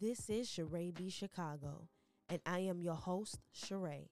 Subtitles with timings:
[0.00, 1.10] This is Charae B.
[1.10, 1.88] Chicago,
[2.28, 4.10] and I am your host, Charae.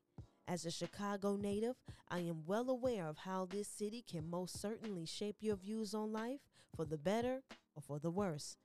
[0.49, 1.77] As a Chicago native,
[2.11, 6.13] I am well aware of how this city can most certainly shape your views on
[6.13, 6.41] life
[6.75, 7.43] for the better
[7.77, 8.57] or for the worse.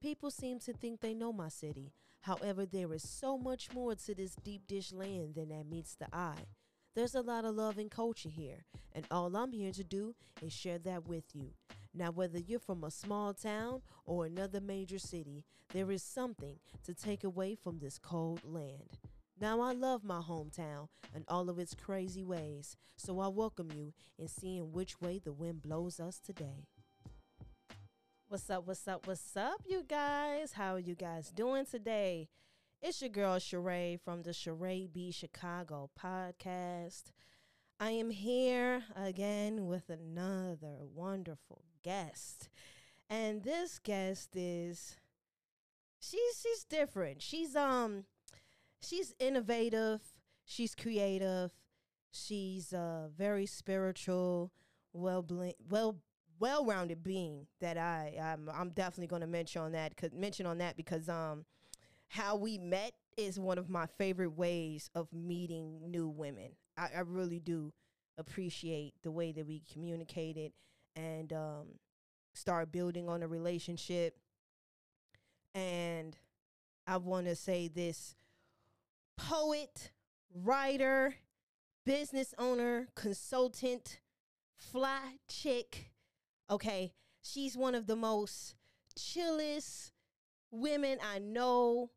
[0.00, 1.92] People seem to think they know my city.
[2.22, 6.06] However, there is so much more to this deep dish land than that meets the
[6.10, 6.46] eye.
[6.94, 8.64] There's a lot of love and culture here,
[8.94, 11.50] and all I'm here to do is share that with you.
[11.94, 16.94] Now, whether you're from a small town or another major city, there is something to
[16.94, 18.98] take away from this cold land.
[19.38, 23.92] Now, I love my hometown and all of its crazy ways, so I welcome you
[24.18, 26.66] in seeing which way the wind blows us today.
[28.28, 30.52] What's up, what's up, what's up, you guys?
[30.52, 32.28] How are you guys doing today?
[32.80, 37.12] It's your girl Charae from the Charae B Chicago podcast.
[37.78, 42.48] I am here again with another wonderful guest.
[43.10, 44.96] And this guest is
[46.00, 47.22] she's she's different.
[47.22, 48.04] She's um
[48.80, 50.00] she's innovative,
[50.44, 51.52] she's creative,
[52.10, 54.52] she's a very spiritual,
[54.92, 55.26] well
[55.68, 55.96] well
[56.38, 60.58] well-rounded being that I I'm, I'm definitely going to mention on that cuz mention on
[60.58, 61.44] that because um
[62.08, 66.52] how we met is one of my favorite ways of meeting new women.
[66.76, 67.72] I, I really do
[68.18, 70.52] appreciate the way that we communicated
[70.96, 71.66] and um,
[72.34, 74.18] start building on a relationship.
[75.54, 76.16] And
[76.86, 78.14] I want to say this
[79.16, 79.92] poet,
[80.34, 81.16] writer,
[81.84, 84.00] business owner, consultant,
[84.56, 85.92] fly chick.
[86.50, 88.54] Okay, she's one of the most
[88.96, 89.92] chillest
[90.50, 91.90] women I know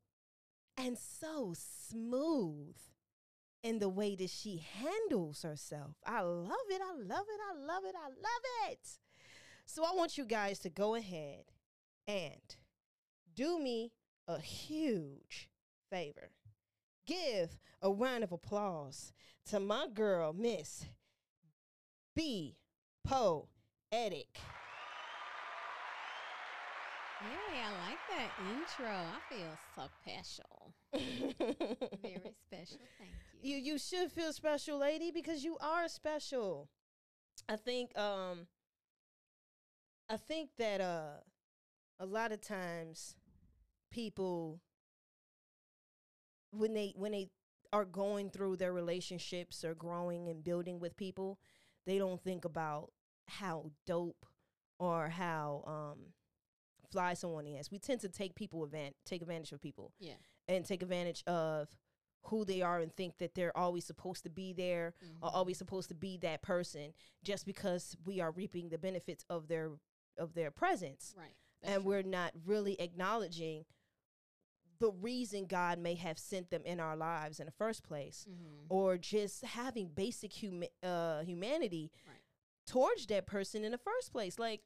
[0.77, 2.75] and so smooth
[3.65, 5.95] in the way that she handles herself.
[6.05, 6.81] I love it.
[6.83, 7.39] I love it.
[7.51, 7.95] I love it.
[7.95, 8.87] I love it.
[9.65, 11.45] So I want you guys to go ahead
[12.07, 12.55] and
[13.35, 13.91] do me
[14.27, 15.49] a huge
[15.89, 16.29] favor.
[17.07, 19.13] Give a round of applause
[19.47, 20.85] to my girl, Miss
[22.15, 22.57] B.
[23.03, 24.37] Poetique.
[27.19, 28.85] Hey, I like that intro.
[28.85, 30.75] I feel so special.
[32.03, 32.77] Very special.
[32.99, 33.57] Thank you.
[33.57, 36.69] You should feel special, lady, because you are special.
[37.47, 38.47] I think um
[40.09, 41.21] I think that uh
[41.99, 43.15] a lot of times
[43.91, 44.61] people
[46.51, 47.29] when they when they
[47.73, 51.39] are going through their relationships or growing and building with people,
[51.85, 52.91] they don't think about
[53.27, 54.25] how dope
[54.79, 56.13] or how um
[56.91, 57.71] fly someone is.
[57.71, 59.91] We tend to take people event take advantage of people.
[59.99, 60.13] Yeah.
[60.47, 61.69] And take advantage of
[62.25, 65.23] who they are and think that they're always supposed to be there Mm-hmm.
[65.23, 66.93] or always supposed to be that person
[67.23, 69.71] just because we are reaping the benefits of their
[70.17, 71.13] of their presence.
[71.17, 71.35] Right.
[71.63, 73.65] and we're not really acknowledging
[74.79, 78.65] the reason God may have sent them in our lives in the first place hmm
[78.69, 82.21] or just having basic huma- uh, humanity Right.
[82.65, 84.39] towards that person in the first place.
[84.39, 84.61] Like,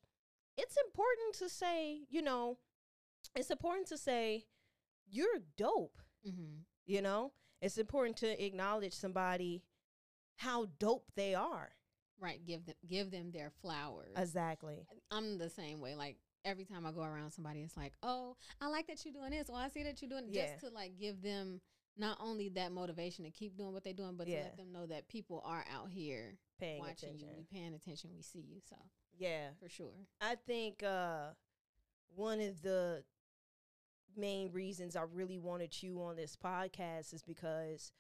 [0.58, 2.58] it's important to say, you know,
[3.36, 4.46] it's important to say,
[5.10, 7.32] you're dope, hmm you know?
[7.62, 9.64] It's important to acknowledge somebody
[10.38, 11.70] how dope they are.
[12.22, 12.46] Right.
[12.46, 14.14] Give them give them their flowers.
[14.18, 14.86] Exactly.
[15.12, 15.96] I'm the same way.
[15.96, 19.32] Like every time I go around somebody, it's like, oh, I like that you're doing
[19.32, 19.48] this.
[19.50, 20.34] Oh, I see that you're doing it.
[20.34, 20.48] Yeah.
[20.48, 21.62] Just to like give them
[21.98, 24.86] not only that motivation to keep doing what they're doing, but to let them know
[24.86, 27.28] that people are out here Paying watching attention.
[27.30, 28.62] you, we paying attention, we see you.
[28.70, 28.76] So
[29.18, 29.50] Yeah.
[29.62, 29.94] for sure.
[30.22, 31.30] I think uh,
[32.16, 33.04] one of the
[34.18, 37.92] main reasons I really wanted you on this podcast is because,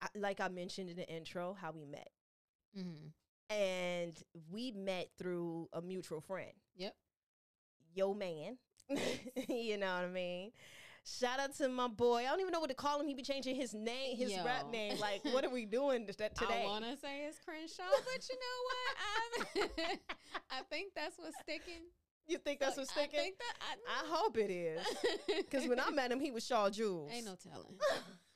[0.00, 2.08] I, like I mentioned in the intro, how we met.
[2.74, 3.08] hmm
[3.50, 4.14] And
[4.50, 6.94] we met through a mutual friend, Yep.
[7.94, 8.58] yo man.
[9.48, 10.52] you know what I mean?
[11.04, 12.18] Shout out to my boy.
[12.18, 13.06] I don't even know what to call him.
[13.06, 14.98] He be changing his name, his rap name.
[15.00, 16.28] Like, what are we doing today?
[16.40, 19.98] I want to say it's Crenshaw, but you know what?
[20.50, 21.84] I think that's what's sticking.
[22.28, 23.18] You think that's what's sticking?
[23.18, 24.86] I think that I, I hope it is.
[25.26, 27.10] Because when I met him, he was Shaw Jules.
[27.12, 27.78] ain't no telling.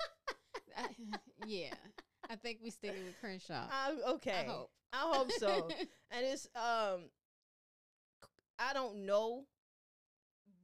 [0.76, 0.86] I,
[1.46, 1.74] yeah,
[2.28, 3.66] I think we sticking with Crenshaw.
[3.70, 4.46] I, okay.
[4.46, 4.70] I hope.
[4.92, 5.68] I hope so.
[6.10, 7.10] and it's um
[8.58, 9.44] I don't know,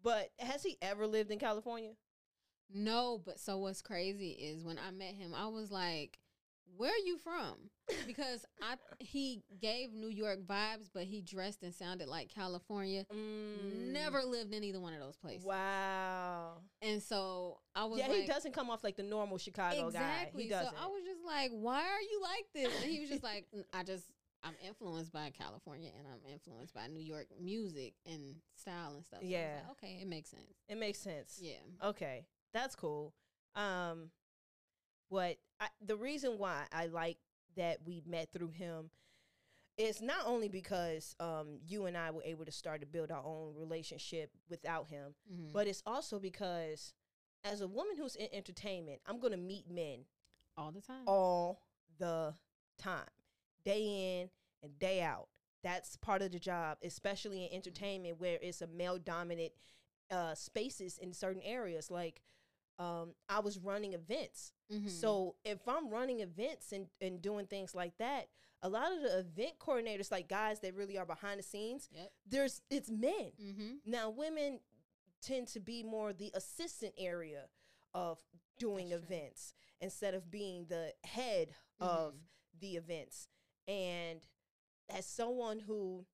[0.02, 1.92] but has he ever lived in California?
[2.70, 6.18] no, but so what's crazy is when I met him, I was like,
[6.76, 7.70] "Where are you from?"
[8.06, 13.06] Because I he gave New York vibes, but he dressed and sounded like California.
[13.12, 13.92] Mm.
[13.92, 15.46] Never lived in either one of those places.
[15.46, 16.62] Wow.
[16.82, 20.44] And so I was Yeah, like, he doesn't come off like the normal Chicago exactly.
[20.44, 20.44] guy.
[20.44, 20.82] He so doesn't.
[20.82, 23.82] I was just like, "Why are you like this?" And he was just like, "I
[23.82, 24.04] just."
[24.44, 29.18] I'm influenced by California and I'm influenced by New York music and style and stuff.
[29.18, 29.60] So I was Yeah.
[29.66, 30.54] like, okay, it makes sense.
[30.68, 31.40] it makes sense.
[31.42, 31.56] Yeah.
[31.82, 32.24] Okay.
[32.52, 33.14] that's cool.
[33.56, 34.12] Um,
[35.10, 37.18] but I, the reason why I like
[37.56, 38.90] that we met through him
[39.76, 43.22] is not only because um, you and I were able to start to build our
[43.24, 45.52] own relationship without him, Mhm.
[45.52, 46.94] but it's also because
[47.44, 50.04] as a woman who's in entertainment, I'm going to meet men
[50.56, 51.02] all the time.
[51.06, 51.62] all
[51.98, 52.34] the
[52.76, 53.06] time,
[53.64, 54.30] day in
[54.62, 55.28] and day out.
[55.62, 59.52] That's part of the job, especially in entertainment where it's a male dominant
[60.10, 61.90] uh, spaces in certain areas.
[61.90, 62.20] Like
[62.78, 64.52] um, I was running events.
[64.70, 64.88] Mhm.
[64.90, 68.28] So if I'm running events and, and doing things like that,
[68.62, 72.12] a lot of the event coordinators, like guys that really are behind the scenes, Yep.
[72.26, 73.32] there's it's men.
[73.40, 73.74] Mm-hmm.
[73.84, 74.60] Now women
[75.20, 77.48] tend to be more the assistant area
[77.94, 78.18] of
[78.58, 79.16] doing That's true.
[79.16, 82.18] events instead of being the head of Mhm.
[82.60, 83.28] the events.
[83.66, 84.20] And
[84.88, 86.06] as someone who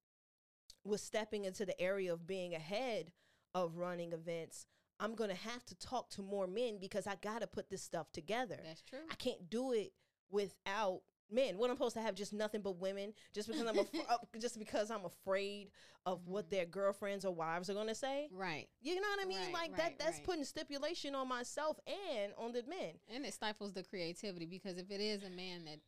[0.85, 3.13] was stepping into the area of being ahead
[3.55, 4.67] of running events,
[5.01, 7.83] I'm going to have to talk to more men because I got to put this
[7.83, 8.59] stuff together.
[8.65, 9.01] That's true.
[9.11, 9.93] I can't do it
[10.31, 11.01] without
[11.31, 11.57] men.
[11.59, 14.59] What I'm supposed to have just nothing but women just because I'm af- uh, just
[14.59, 15.71] because I'm afraid
[16.07, 16.51] of what Mhm.
[16.51, 18.29] their girlfriends or wives are going to say.
[18.31, 18.69] Right.
[18.83, 19.39] You know what I mean?
[19.39, 20.25] Right, like right, that that's right.
[20.27, 22.95] putting stipulation on myself and on the men.
[23.09, 25.81] And it stifles the creativity because if it is a man that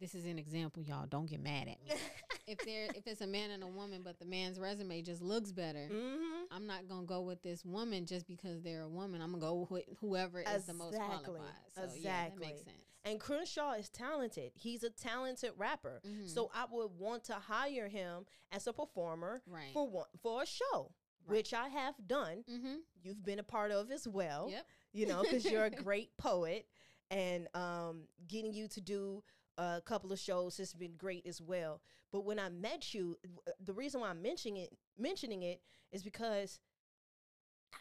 [0.00, 2.00] this is an example, y'all, don't get mad at me.
[2.46, 5.52] if there if it's a man and a woman but the man's resume just looks
[5.52, 9.20] better, hmm I'm not gonna go with this woman just because they're a woman.
[9.22, 11.40] I'm gonna go with whoever is the most qualified.
[11.74, 12.64] So yeah, that makes exactly.
[12.64, 12.76] sense.
[13.04, 14.52] And Crenshaw is talented.
[14.54, 16.02] He's a talented rapper.
[16.06, 16.28] Mhm.
[16.28, 19.72] So I would want to hire him as a performer right.
[19.72, 20.90] for one for a show,
[21.26, 21.36] Right.
[21.36, 22.44] which I have done.
[22.50, 22.76] mm-hmm.
[23.02, 24.48] You've been a part of as well.
[24.50, 24.66] Yep.
[24.92, 26.66] you know, because you're a great poet,
[27.12, 29.22] and um, getting you to do
[29.60, 31.80] a couple of shows has been great as well.
[32.12, 33.18] But when I met you,
[33.64, 35.60] the reason why I'm mentioning it, mentioning it,
[35.92, 36.58] is because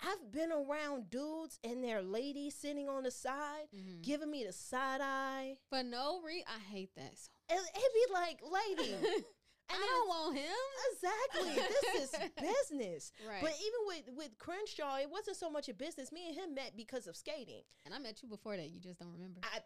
[0.03, 4.01] I've been around dudes and their ladies sitting on the side, Mhm.
[4.03, 7.29] giving me the side eye, For no reason, I hate that so.
[7.49, 8.93] and it'd be like, lady,
[9.71, 10.55] I don't want him.
[10.91, 12.19] exactly, this is
[12.69, 13.11] business.
[13.27, 13.41] Right.
[13.41, 16.11] But even with with Crenshaw, it wasn't so much a business.
[16.11, 17.63] Me and him met because of skating.
[17.85, 18.69] and I met you before that.
[18.69, 19.41] You just don't remember.
[19.43, 19.59] I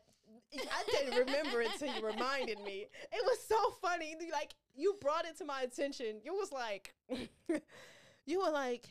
[0.56, 2.88] I didn't remember it until you reminded me.
[3.12, 4.16] It was so funny.
[4.32, 6.20] Like you brought it to my attention.
[6.24, 6.94] You was like,
[8.26, 8.88] you were like,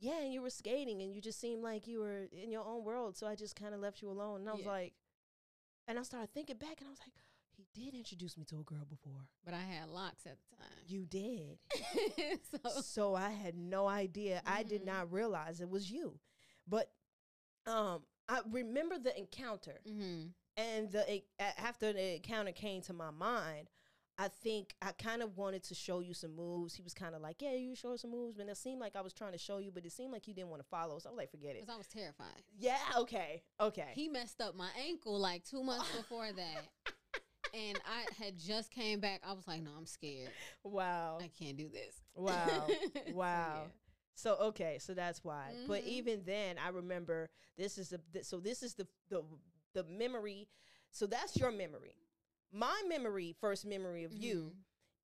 [0.00, 2.84] yeah, and you were skating, and you just seemed like you were in your own
[2.84, 3.16] world.
[3.16, 4.40] So I just kind of left you alone.
[4.40, 4.70] And I was Yeah.
[4.70, 4.94] like,
[5.88, 7.14] and I started thinking back, and I was like,
[7.50, 9.26] he did introduce me to a girl before.
[9.44, 10.84] but I had locks at the time.
[10.86, 11.58] You did.
[12.64, 14.40] so so I had no idea.
[14.46, 14.86] I did Mhm.
[14.86, 16.20] not realize it was you.
[16.68, 16.92] But
[17.66, 19.80] um, I remember the encounter.
[19.88, 20.28] mm-hmm.
[20.58, 21.24] And the a-
[21.60, 23.68] after the encounter came to my mind
[24.18, 27.22] i think i kind of wanted to show you some moves he was kind of
[27.22, 29.58] like yeah you show some moves but it seemed like i was trying to show
[29.58, 31.50] you but it seemed like you didn't want to follow so i was like forget
[31.56, 32.42] it because I was terrified.
[32.58, 36.68] yeah okay okay He messed up my ankle like two months before that,
[37.54, 39.20] and I had just came back.
[39.26, 40.30] I was like, "No, I'm scared.
[40.64, 42.66] wow I can't do this." Wow.
[43.06, 43.70] So, wow yeah.
[44.14, 45.88] so okay so that's why but Mhm.
[45.88, 49.22] even then i remember this is the th- so this is the the
[49.78, 50.48] the memory
[50.90, 51.94] so that's your memory
[52.50, 54.52] my memory first memory of you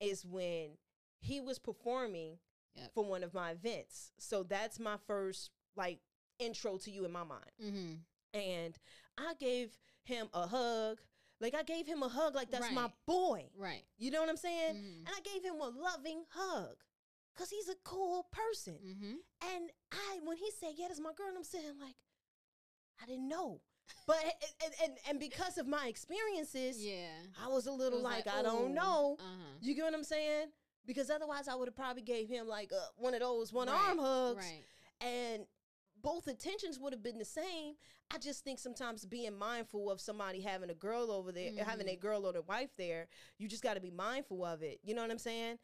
[0.01, 0.07] Mhm.
[0.11, 0.77] is when
[1.19, 2.39] he was performing
[2.75, 2.93] Yep.
[2.93, 4.11] for one of my events.
[4.19, 5.99] So that's my first like
[6.39, 7.51] intro to you in my mind.
[7.57, 7.99] Mhm.
[8.33, 8.77] And
[9.17, 10.99] I gave him a hug.
[11.39, 13.49] Like I gave him a hug like that's my boy.
[13.55, 13.85] Right.
[13.97, 14.75] You know what I'm saying?
[14.75, 14.97] Mhm.
[15.07, 16.83] And I gave him a loving hug
[17.35, 18.77] cuz he's a cool person.
[18.83, 19.17] Mhm.
[19.53, 21.95] And I when he said, "Yeah, that's my girl," and I'm sitting like
[23.01, 23.61] I didn't know.
[24.07, 24.17] But
[24.63, 27.09] and and, and because of my experiences, Yeah.
[27.43, 29.17] I was a little was like, I don't know.
[29.19, 29.57] Uh-huh.
[29.61, 30.47] You get what I'm saying?
[30.85, 33.75] Because otherwise, I would have probably gave him like uh, one of those one Right,
[33.89, 34.63] arm hugs, Right.
[35.01, 35.45] and
[36.01, 37.73] both intentions would have been the same.
[38.13, 41.95] I just think sometimes being mindful of somebody having a girl over there, having a
[41.95, 41.99] Mhm.
[41.99, 43.07] girl or their wife there,
[43.39, 44.79] you just got to be mindful of it.
[44.83, 45.57] You know what I'm saying?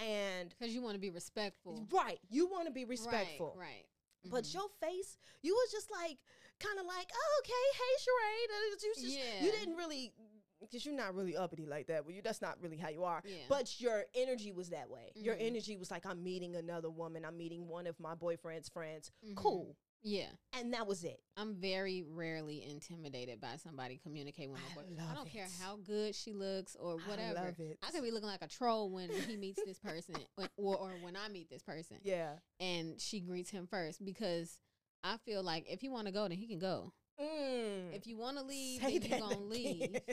[0.00, 1.86] And Because you want to be respectful.
[1.92, 3.54] right, you want to be respectful.
[3.56, 3.68] Right.
[3.68, 3.86] right.
[4.24, 4.54] But Mhm.
[4.54, 6.18] your face, you was just like,
[6.60, 8.70] kind of like, oh, okay, hey, Charae.
[8.70, 9.44] You, just, Yeah.
[9.44, 10.12] you didn't really,
[10.60, 12.04] because you're not really uppity like that.
[12.04, 13.22] Well, you that's not really how you are.
[13.24, 13.36] Yeah.
[13.48, 15.12] But your energy was that way.
[15.14, 15.46] Your Mhm.
[15.46, 17.24] energy was like, I'm meeting another woman.
[17.24, 19.10] I'm meeting one of my boyfriend's friends.
[19.24, 19.36] Mhm.
[19.36, 19.76] Cool.
[20.06, 20.28] Yeah.
[20.52, 21.18] And that was it.
[21.34, 25.02] I'm very rarely intimidated by somebody communicating with my I boy.
[25.10, 27.38] I don't care how good she looks or whatever.
[27.38, 27.78] I love it.
[27.82, 31.16] I could be looking like a troll when he meets this person, or, or when
[31.16, 32.34] I meet this person, yeah.
[32.60, 34.58] and she greets him first because
[35.04, 36.92] I feel like if he want to go, then he can go.
[37.20, 37.94] Mm.
[37.94, 40.00] If you want to leave, Say then you gonna leave.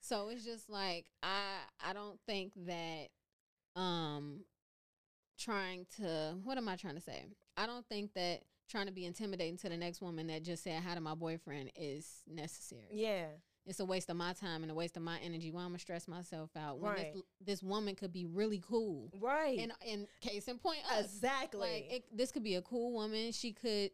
[0.00, 3.08] So it's just like I I don't think that
[3.74, 4.44] um
[5.38, 7.24] trying to what am I trying to say?
[7.56, 10.82] I don't think that trying to be intimidating to the next woman that just said
[10.82, 12.88] hi to my boyfriend is necessary.
[12.92, 13.26] Yeah.
[13.66, 15.50] It's a waste of my time and a waste of my energy.
[15.50, 17.12] Why I'm gonna stress myself out when Right.
[17.12, 19.10] this, this woman could be really cool.
[19.20, 19.58] Right.
[19.58, 21.04] And in case in point, us.
[21.04, 21.60] exactly.
[21.60, 23.32] Like it, this could be a cool woman.
[23.32, 23.90] She could,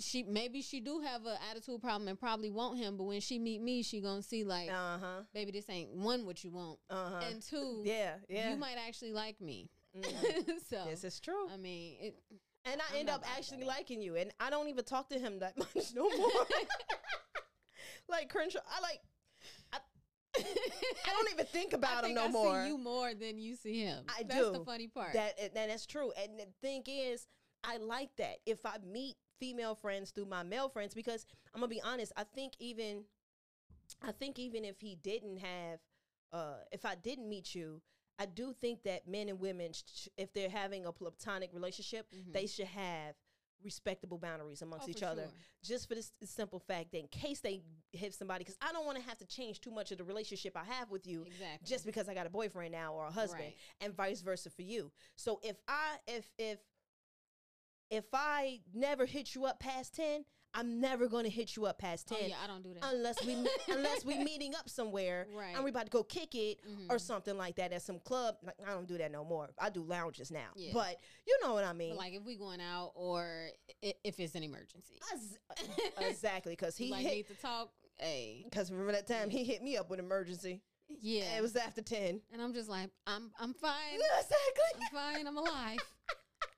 [0.00, 3.38] she maybe she do have an attitude problem and probably want him, but when she
[3.38, 5.20] meet me, she gonna see like, uh huh.
[5.34, 7.20] baby, this ain't one what you want, Uh huh.
[7.30, 8.14] and two, Yeah.
[8.28, 8.50] Yeah.
[8.50, 9.68] you might actually like me.
[9.96, 10.46] Mhm.
[10.68, 11.48] so this is true.
[11.52, 12.14] I mean, it,
[12.64, 15.38] and I I'm end up actually liking you, and I don't even talk to him
[15.40, 16.46] that much no more.
[18.08, 19.00] like Crenshaw, I like.
[19.72, 19.78] I,
[20.36, 22.62] I don't even think about I him no I more.
[22.62, 24.04] See you more than you see him.
[24.08, 24.52] I That's do.
[24.52, 25.12] the funny part.
[25.12, 26.12] That that's true.
[26.20, 27.26] And the thing is,
[27.64, 28.36] I like that.
[28.46, 32.24] If I meet female friends through my male friends, because I'm gonna be honest, I
[32.24, 33.04] think even,
[34.02, 35.80] I think even if he didn't have,
[36.32, 37.82] uh, if I didn't meet you,
[38.18, 42.32] I do think that men and women, sh- if they're having a platonic relationship, Mhm.
[42.32, 43.16] they should have
[43.62, 45.32] respectable boundaries amongst Oh, each other sure.
[45.62, 48.96] just for this simple fact that in case they hit somebody because i don't want
[48.96, 51.66] to have to change too much of the relationship i have with you Exactly.
[51.68, 53.56] just because I got a boyfriend now or a husband Right.
[53.82, 54.90] and vice versa for you.
[55.16, 56.58] So if I if if
[57.90, 61.78] if I never hit you up past 10, I'm never going to hit you up
[61.78, 62.82] past 10 Oh yeah, I don't do that.
[62.92, 63.34] unless we
[63.72, 65.54] unless we meeting up somewhere Right.
[65.54, 67.00] and we about to go kick it or Mhm.
[67.00, 68.36] something like that at some club.
[68.42, 69.50] Like, I don't do that no more.
[69.58, 70.48] I do lounges now.
[70.56, 70.72] Yeah.
[70.74, 71.90] But you know what I mean.
[71.90, 73.50] But like if we going out or
[73.82, 74.98] if it's an emergency.
[75.98, 77.70] Exactly cuz he like hit need to talk.
[77.98, 80.62] Hey, cuz remember that time he hit me up with an emergency.
[81.00, 81.36] yeah.
[81.38, 82.22] It was after 10.
[82.32, 83.94] and I'm just like, I'm I'm fine.
[84.18, 84.82] exactly.
[84.82, 85.26] I'm fine.
[85.28, 85.78] I'm alive.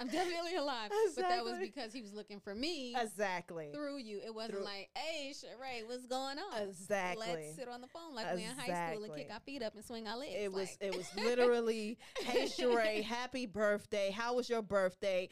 [0.00, 0.90] I'm definitely alive.
[1.16, 3.70] But that was because he was looking for me Exactly.
[3.72, 4.20] through you.
[4.25, 6.62] It wasn't Through- like, hey, Charae, what's going on?
[6.68, 7.26] Exactly.
[7.28, 9.75] Let's sit on the phone like we in high school and kick our feet up
[9.75, 10.34] and swing our legs.
[10.37, 14.11] It was like, it was literally, hey Charae, happy birthday.
[14.11, 15.28] How was your birthday?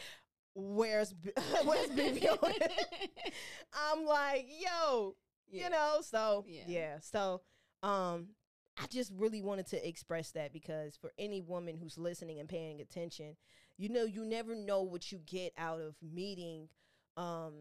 [0.55, 1.15] Where's
[1.65, 2.29] where's baby?
[3.73, 5.17] I'm like, yo,
[5.51, 5.65] Yeah.
[5.65, 6.63] you know, so Yeah.
[6.67, 6.99] yeah.
[7.01, 7.43] So
[7.83, 8.29] um
[8.77, 12.81] I just really wanted to express that because for any woman who's listening and paying
[12.81, 13.37] attention,
[13.81, 16.69] you know, you never know what you get out of meeting
[17.17, 17.55] um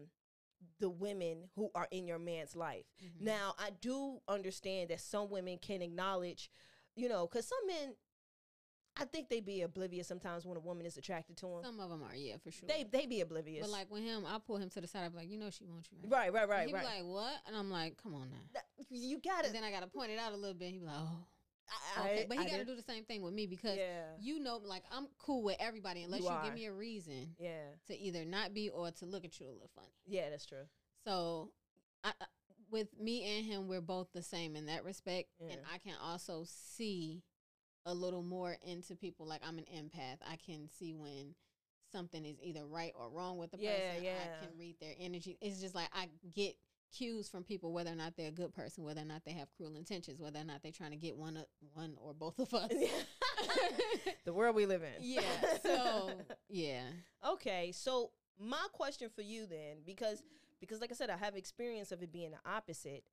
[0.78, 2.84] the women who are in your man's life.
[3.02, 3.22] Mhm.
[3.22, 6.50] Now, I do understand that some women can acknowledge,
[6.94, 7.94] you know, because some men,
[8.96, 11.62] I think they be oblivious sometimes when a woman is attracted to them.
[11.64, 12.68] Some of them are, yeah, for sure.
[12.68, 13.66] They they be oblivious.
[13.66, 15.04] but like with him, I pull him to the side.
[15.04, 15.98] I'm like, you know, she wants you.
[16.02, 16.30] Right.
[16.32, 16.82] right, right, right, he right.
[16.82, 17.40] be like, what?
[17.46, 18.36] And I'm like, come on now.
[18.52, 19.52] That- you got it.
[19.52, 20.72] then I gotta point it out a little bit.
[20.72, 21.24] He be like, oh,
[21.96, 22.26] I, okay.
[22.28, 25.06] But he gotta do the same thing with me because Yeah, you know, like I'm
[25.18, 28.68] cool with everybody unless You you, give me a reason yeah, to either not be
[28.68, 29.94] or to look at you a little funny.
[30.06, 30.30] yeah.
[30.30, 30.64] That's true.
[31.04, 31.52] So,
[32.04, 32.12] I,
[32.70, 36.44] with me and him, we're both the same in that respect, and I can also
[36.46, 37.22] see
[37.86, 39.26] a little more into people.
[39.26, 40.18] Like I'm an empath.
[40.26, 41.34] I can see when
[41.90, 44.04] something is either right or wrong with the Yeah, person.
[44.04, 44.12] yeah.
[44.22, 45.38] I can read their energy.
[45.40, 46.54] It's just like I get
[46.90, 49.50] cues from people whether or not they're a good person, whether or not they have
[49.56, 52.52] cruel intentions, whether or not they're trying to get one, o- one or both of
[52.54, 52.70] us.
[54.24, 54.92] the world we live in.
[55.00, 55.20] yeah.
[55.62, 56.10] So
[56.48, 56.82] yeah.
[57.26, 60.22] Okay, so my question for you then, because
[60.60, 63.04] because like I said, I have experience of it being the opposite.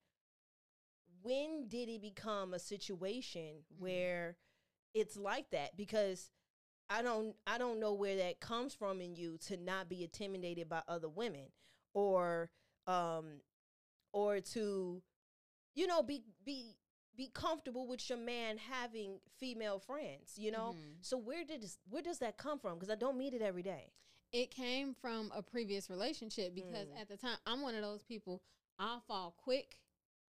[1.22, 3.80] When did it become a situation Mhm.
[3.80, 4.38] where
[4.94, 5.76] it's like that?
[5.76, 6.32] Because
[6.90, 10.70] I don't I don't know where that comes from in you to not be intimidated
[10.70, 11.48] by other women
[11.94, 12.50] or
[12.86, 13.42] um
[14.18, 15.02] or to
[15.76, 16.76] you know be be
[17.16, 20.76] be comfortable with your man having female friends, you know?
[20.76, 20.98] Mhm.
[21.02, 22.76] So where did this, where does that come from?
[22.76, 23.92] Because I don't meet it every day.
[24.34, 27.02] it came from a previous relationship because Mm.
[27.02, 28.44] at the time I'm one of those people
[28.78, 29.80] I'll fall quick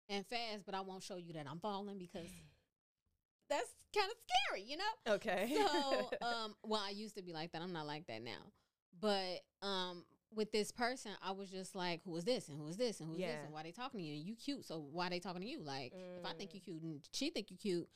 [0.10, 2.30] and fast, but I won't show you that I'm falling because
[3.50, 5.13] that's kind of scary, you know?
[5.15, 5.56] Okay.
[5.56, 7.62] So, um, well, I used to be like that.
[7.62, 8.51] I'm not like that now.
[9.00, 12.77] But um, with this person, I was just like, who is this and who is
[12.77, 14.15] this and who is this and why they talking to you?
[14.15, 15.62] And you cute, so why they talking to you?
[15.62, 16.55] Like, if I think Mm.
[16.55, 17.89] you cute and she think you cute,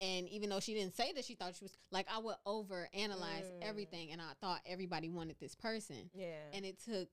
[0.00, 2.88] and even though she didn't say that she thought she was like, I would over
[2.92, 3.62] analyze Mm.
[3.62, 6.36] everything, and I thought everybody wanted this person, yeah.
[6.52, 7.08] and it took.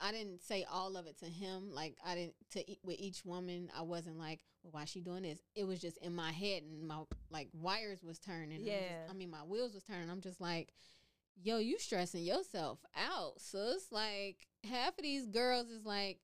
[0.00, 1.70] I didn't say all of it to him.
[1.72, 3.70] Like I didn't to with each woman.
[3.76, 5.38] I wasn't like, well, why she doing this?
[5.54, 8.58] It was just in my head, and my like wires was turning.
[8.58, 9.06] I'm just- Yeah.
[9.08, 10.10] I mean, my wheels was turning.
[10.10, 10.72] I'm just like,
[11.40, 13.90] yo, you stressing yourself out, sis.
[13.90, 16.20] Like half of these girls is like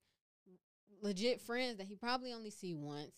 [1.02, 3.12] legit friends that he probably only see once.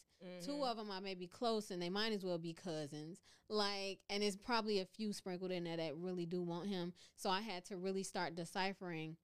[0.44, 0.70] Two Mhm.
[0.70, 3.22] of them I may be close, and they might as well be cousins.
[3.48, 6.92] Like, and it's probably a few sprinkled in there that really do want him.
[7.16, 9.16] So I had to really start deciphering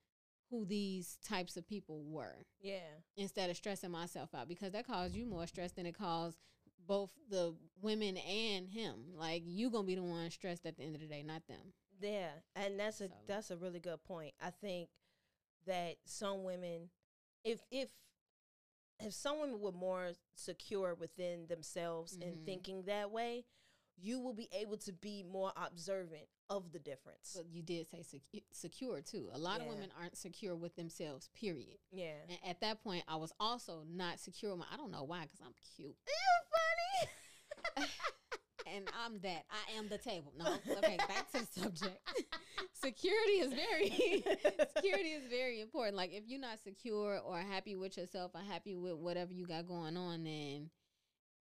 [0.49, 3.01] who these types of people were yeah.
[3.17, 6.39] instead of stressing myself out because that caused you more stress than it caused
[6.87, 9.13] both the women and him.
[9.17, 11.73] Like you gonna be the one stressed at the end of the day, not them.
[12.01, 12.31] Yeah.
[12.55, 14.35] And that's a So- that's a really good point.
[14.41, 14.91] I think
[15.67, 16.91] that some women,
[17.45, 17.91] if if
[18.99, 22.45] if some women were more secure within themselves and Mhm.
[22.47, 23.45] thinking that way,
[23.99, 27.35] you will be able to be more observant of the difference.
[27.37, 29.29] But you did say secu- secure too.
[29.33, 31.29] A lot of women aren't secure with themselves.
[31.35, 31.79] Period.
[31.91, 32.23] yeah.
[32.29, 34.59] And at that point, I was also not secure.
[34.71, 35.97] I don't know why, because I'm cute.
[36.07, 36.15] You
[36.51, 37.11] funny.
[38.75, 39.45] and I'm that.
[39.51, 40.33] I am the table.
[40.39, 41.99] No, okay, back to the subject.
[42.73, 43.91] security is very
[44.77, 45.97] security is very important.
[45.97, 49.67] Like if you're not secure or happy with yourself or happy with whatever you got
[49.67, 50.71] going on, then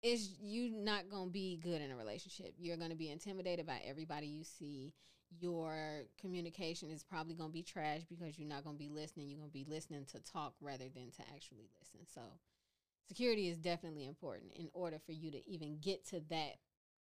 [0.02, 2.54] it's you not gonna be good in a relationship.
[2.58, 4.92] You're gonna be intimidated by everybody you see.
[5.38, 9.28] Your communication is probably gonna be trash because you're not gonna be listening.
[9.28, 12.00] You're gonna be listening to talk rather than to actually listen.
[12.12, 12.22] So
[13.06, 16.56] security is definitely important in order for you to even get to that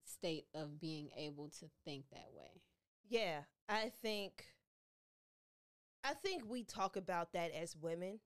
[0.07, 2.63] state of being able to think that way.
[3.09, 4.45] Yeah, I think
[6.05, 8.21] I think we talk about that as women.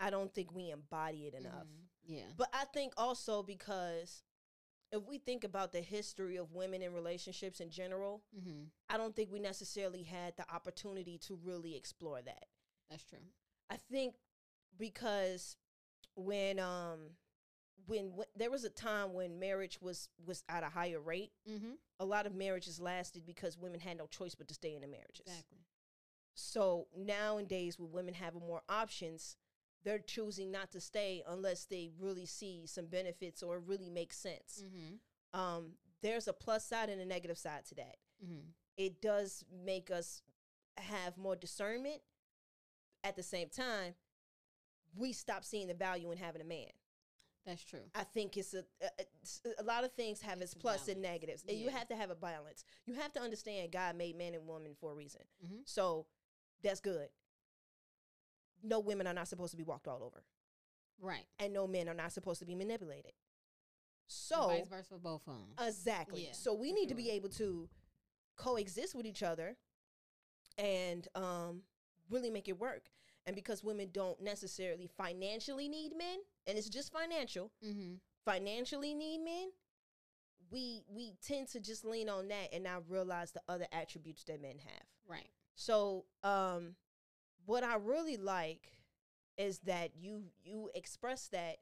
[0.00, 1.66] I don't think we embody it enough.
[1.66, 1.88] Mhm.
[2.04, 2.32] Yeah.
[2.36, 4.22] But I think also because
[4.92, 8.64] if we think about the history of women in relationships in general, Mm-hmm.
[8.88, 12.46] I don't think we necessarily had the opportunity to really explore that.
[12.88, 13.18] That's true.
[13.68, 14.14] I think
[14.78, 15.56] because
[16.14, 17.16] when um
[17.86, 21.72] when, when there was a time when marriage was was at a higher rate, Mm-hmm.
[22.00, 24.88] a lot of marriages lasted because women had no choice but to stay in the
[24.88, 25.26] marriages.
[25.26, 25.58] Exactly.
[26.34, 29.36] So nowadays, when women have more options,
[29.84, 34.64] they're choosing not to stay unless they really see some benefits or really makes sense.
[34.64, 35.40] Mm-hmm.
[35.40, 37.96] Um, there's a plus side and a negative side to that.
[38.24, 38.48] Mm-hmm.
[38.76, 40.22] It does make us
[40.76, 42.00] have more discernment.
[43.04, 43.94] At the same time,
[44.94, 46.70] we stop seeing the value in having a man.
[47.46, 47.88] That's true.
[47.94, 51.12] I think it's a a, a lot of things have It's its plus and balance.
[51.22, 52.64] negatives, and you have to have a balance.
[52.86, 55.22] You have to understand God made man and woman for a reason.
[55.44, 55.60] Mhm.
[55.64, 56.06] So
[56.62, 57.08] that's good.
[58.62, 60.24] No women are not supposed to be walked all over,
[60.98, 61.24] Right.
[61.38, 63.12] and no men are not supposed to be manipulated.
[63.12, 63.14] And
[64.08, 65.54] So vice versa for both of them.
[65.68, 66.24] exactly.
[66.26, 67.68] Yeah, so we need to be able to
[68.36, 69.56] coexist with each other
[70.58, 71.62] and um,
[72.10, 72.90] really make it work.
[73.24, 77.94] And because women don't necessarily financially need men, and it's just financial, mm-hmm.
[78.24, 79.50] financially need men,
[80.50, 84.40] we we tend to just lean on that and not realize the other attributes that
[84.40, 84.86] men have.
[85.08, 85.30] Right.
[85.54, 86.76] So, um,
[87.46, 88.72] what I really like
[89.36, 91.56] is that you you express that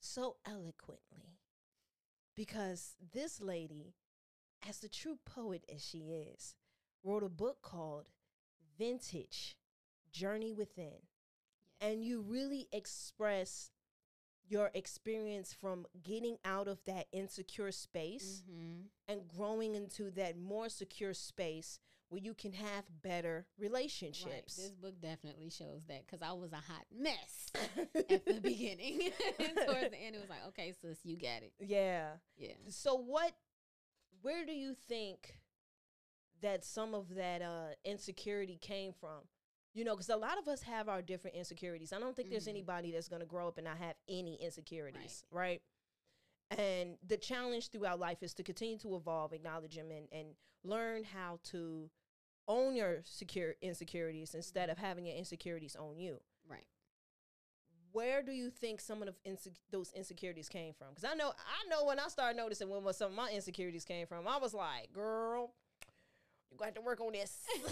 [0.00, 1.38] so eloquently,
[2.34, 3.94] because this lady,
[4.68, 6.54] as the true poet as she is,
[7.02, 8.08] wrote a book called
[8.78, 9.56] Vintage
[10.12, 11.02] Journey Within,
[11.80, 13.70] and you really express
[14.48, 18.82] your experience from getting out of that insecure space Mm-hmm.
[19.08, 21.78] and growing into that more secure space
[22.08, 23.64] where you can have better Right.
[23.68, 24.56] relationships.
[24.56, 27.50] This book definitely shows that because I was a hot mess
[28.10, 29.10] at the beginning.
[29.40, 31.52] and towards the end, it was like, okay, sis, you got it.
[31.58, 32.10] yeah.
[32.36, 32.52] Yeah.
[32.68, 33.32] So what
[34.22, 35.34] where do you think
[36.42, 39.22] that some of that uh insecurity came from?
[39.76, 41.92] You know, because a lot of us have our different insecurities.
[41.92, 42.50] I don't think there's Mhm.
[42.56, 45.60] anybody that's going to grow up and not have any insecurities, right.
[46.50, 51.04] And the challenge throughout life is to continue to evolve, acknowledge them, and, and learn
[51.04, 51.90] how to
[52.48, 56.22] own your secure insecurities instead of having your insecurities own you.
[56.48, 56.66] Right.
[57.92, 60.94] Where do you think some of inse- those insecurities came from?
[60.94, 64.06] Because I know, I know when I started noticing when some of my insecurities came
[64.06, 65.54] from, I was like, "Girl,
[66.58, 67.38] you got to work on this."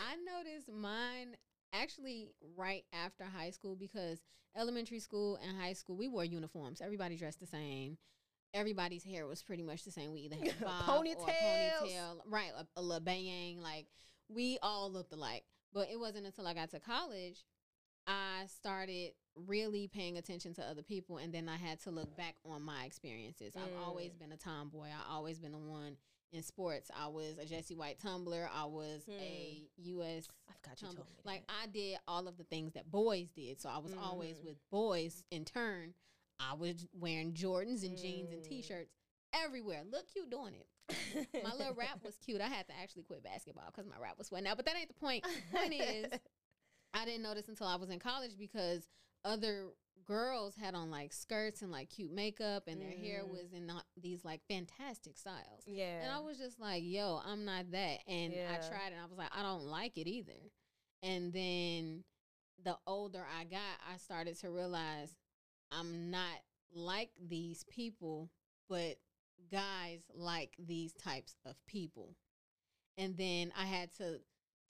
[0.00, 1.36] I noticed mine
[1.72, 4.20] actually right after high school because
[4.56, 6.80] elementary school and high school we wore uniforms.
[6.80, 7.98] Everybody dressed the same.
[8.54, 10.12] Everybody's hair was pretty much the same.
[10.12, 12.50] We either had a bob or ponytail, right?
[12.58, 13.60] A, a little bang.
[13.60, 13.86] Like
[14.28, 15.44] we all looked alike.
[15.72, 17.44] But it wasn't until I got to college
[18.06, 22.34] I started really paying attention to other people, and then I had to look back
[22.44, 23.54] on my experiences.
[23.56, 24.18] I've always Mm.
[24.18, 24.88] been a tomboy.
[24.88, 25.96] I've always been the one
[26.32, 26.90] in sports.
[26.98, 28.48] I was a Jesse White tumbler.
[28.52, 30.28] I was a U.S.
[30.48, 31.04] I forgot you tumbler.
[31.04, 31.22] told me.
[31.24, 33.60] Like I did all of the things that boys did.
[33.60, 34.44] So I was always Mhm.
[34.44, 35.24] with boys.
[35.30, 35.94] In turn,
[36.40, 38.48] I was wearing Jordans and jeans and Mm.
[38.48, 38.90] t-shirts
[39.32, 39.84] everywhere.
[39.84, 40.66] Look, you doing it.
[41.44, 42.40] My little rap was cute.
[42.40, 44.56] I had to actually quit basketball because my rap was sweating out.
[44.56, 45.24] But that ain't the point.
[45.52, 46.06] Point is,
[46.94, 48.86] I didn't notice until I was in college because
[49.24, 49.68] other
[50.06, 53.30] girls had on like skirts and like cute makeup and their hair Mm.
[53.30, 55.62] was in not these like fantastic styles.
[55.66, 56.02] yeah.
[56.02, 57.98] And I was just like, yo, I'm not that.
[58.08, 60.50] And I tried and I was like, I don't like it either.
[61.02, 62.04] And then
[62.64, 63.60] the older I got,
[63.92, 65.16] I started to realize
[65.72, 66.38] I'm not
[66.74, 68.30] like these people,
[68.68, 68.96] but
[69.50, 72.14] guys like these types of people.
[72.98, 74.20] And then I had to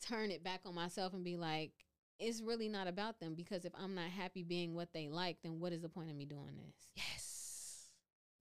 [0.06, 1.72] turn it back on myself and be like,
[2.22, 5.60] it's really not about them because if I'm not happy being what they like, then
[5.60, 6.74] what is the point of me doing this?
[6.94, 7.86] Yes.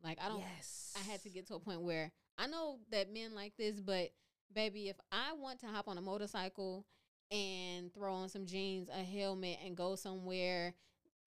[0.03, 0.93] Like I don't Yes.
[0.95, 4.11] I had to get to a point where I know that men like this, but
[4.53, 6.85] baby, if I want to hop on a motorcycle
[7.29, 10.73] and throw on some jeans, a helmet, and go somewhere,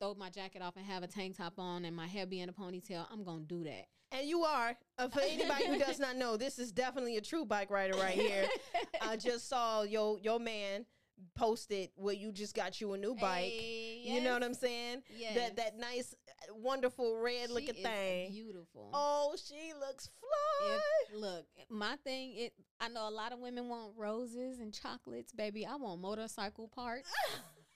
[0.00, 2.48] throw my jacket off and have a tank top on and my hair be in
[2.48, 3.86] a ponytail, I'm gonna do that.
[4.12, 4.76] And you are.
[4.96, 8.14] Uh, for anybody who does not know, this is definitely a true bike rider right
[8.14, 8.46] here.
[9.00, 10.86] I just saw your your man
[11.34, 13.52] posted where you just got you a new bike.
[13.52, 15.02] Hey, You know what I'm saying?
[15.16, 15.34] Yes.
[15.34, 16.14] That that nice,
[16.52, 18.30] wonderful red She looking thing.
[18.30, 18.90] Beautiful.
[18.92, 20.76] Oh, she looks fly.
[21.12, 22.34] If, look, my thing.
[22.36, 22.52] It.
[22.80, 25.66] I know a lot of women want roses and chocolates, baby.
[25.66, 27.10] I want motorcycle parts.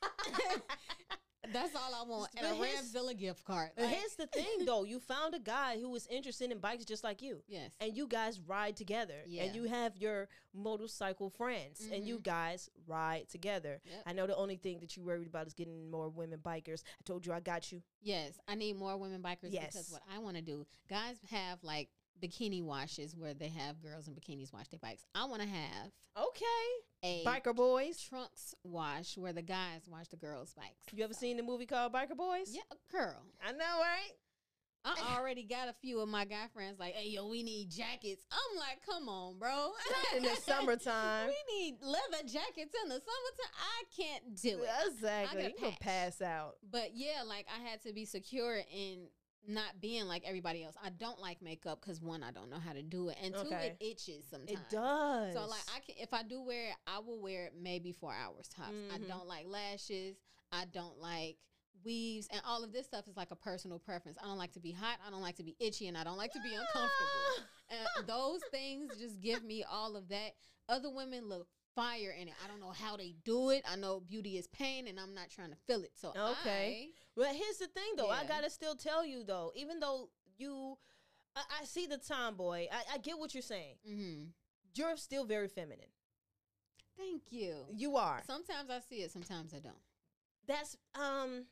[1.52, 3.70] That's all I want, and a here's- RevZilla gift card.
[3.76, 4.82] Like, Here's the thing, though.
[4.84, 7.42] You found a guy who was interested in bikes just like you.
[7.46, 9.22] yes, And you guys ride together.
[9.26, 9.44] Yeah.
[9.44, 11.80] And you have your motorcycle friends.
[11.92, 12.22] And you Mhm.
[12.24, 13.80] guys ride together.
[13.84, 14.02] Yep.
[14.06, 16.82] I know the only thing that you worried about is getting more women bikers.
[17.00, 17.82] I told you I got you.
[18.00, 18.38] yes.
[18.48, 19.72] I need more women bikers Yes.
[19.74, 21.88] because what I want to do, guys have like
[22.20, 25.06] bikini washes where they have girls in bikinis wash their bikes.
[25.14, 26.66] I want to have Okay.
[27.02, 28.00] A Biker Boys.
[28.00, 30.76] trunks wash where the guys wash the girls' bikes.
[30.92, 32.54] You ever So- seen the movie called Biker Boys?
[32.54, 33.22] Yeah, girl.
[33.40, 34.12] I know, right?
[34.84, 38.24] I already got a few of my guy friends like, "Hey, yo, we need jackets."
[38.30, 41.28] I'm like, "Come on, bro." Not in the summertime.
[41.28, 43.52] we need leather jackets in the summertime.
[43.58, 44.70] I can't do it.
[44.86, 45.44] Exactly.
[45.46, 46.56] I You pass out.
[46.62, 49.08] But yeah, like I had to be secure in
[49.48, 50.76] not being like everybody else.
[50.82, 53.40] I don't like makeup because one, I don't know how to do it, and two,
[53.48, 53.76] Okay.
[53.80, 54.50] it itches sometimes.
[54.50, 55.34] It does.
[55.34, 58.12] So like I can if I do wear it, I will wear it maybe four
[58.12, 58.74] hours tops.
[58.92, 59.08] I Mhm.
[59.08, 60.16] don't like lashes.
[60.52, 61.38] I don't like
[61.84, 64.18] weaves and all of this stuff is like a personal preference.
[64.20, 64.98] I don't like to be hot.
[65.06, 67.48] I don't like to be itchy, and I don't like to be uncomfortable.
[67.70, 70.32] and those things just give me all of that.
[70.68, 72.34] Other women look fire in it.
[72.44, 73.62] I don't know how they do it.
[73.70, 75.92] I know beauty is pain, and I'm not trying to feel it.
[75.94, 76.88] So Okay.
[77.16, 78.10] Well, here's the thing, though.
[78.10, 80.76] I gotta still tell you, though, even though you,
[81.36, 82.66] I, I see the tomboy.
[82.70, 83.76] I, I get what you're saying.
[83.86, 84.22] I, hmm
[84.74, 85.92] You're still very feminine.
[86.96, 87.66] Thank you.
[87.72, 88.22] You are.
[88.26, 89.12] Sometimes I see it.
[89.12, 89.76] Sometimes I don't.
[90.46, 91.44] That's um.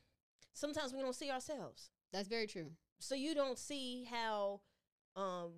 [0.53, 2.71] Sometimes we don't see ourselves, That's very true.
[2.99, 4.61] so you don't see how,
[5.15, 5.51] um,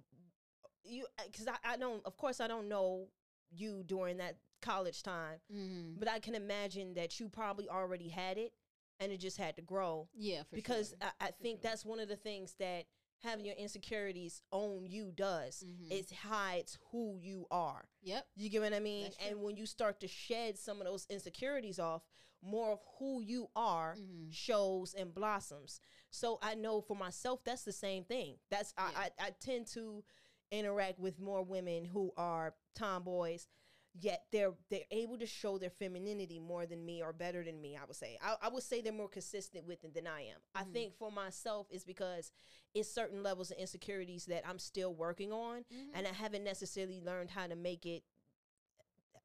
[0.84, 2.06] you because I, I don't.
[2.06, 3.08] Of course, I don't know
[3.50, 8.38] you during that college time, hmm but I can imagine that you probably already had
[8.38, 8.54] it,
[9.00, 10.08] and it just had to grow.
[10.14, 11.10] Yeah, for because sure.
[11.20, 11.70] I, I think sure.
[11.72, 12.86] that's one of the things that
[13.24, 15.64] having your insecurities own you does.
[15.66, 15.92] Mhm.
[15.92, 17.90] It hides who you are.
[18.02, 18.28] Yep.
[18.38, 19.12] You get what I mean?
[19.28, 22.04] And when you start to shed some of those insecurities off,
[22.42, 24.32] more of who you are Mhm.
[24.32, 25.82] shows and blossoms.
[26.12, 28.40] So I know for myself, that's the same thing.
[28.50, 28.92] That's Yeah.
[28.96, 30.04] I, I, I tend to
[30.50, 33.48] interact with more women who are tomboys.
[33.94, 37.76] Yet they're they're able to show their femininity more than me or better than me.
[37.76, 40.38] I would say I, I would say they're more consistent with it than I am.
[40.54, 40.74] I Mhm.
[40.74, 42.32] think for myself it's because
[42.74, 45.90] it's certain levels of insecurities that I'm still working on, Mhm.
[45.94, 48.04] and I haven't necessarily learned how to make it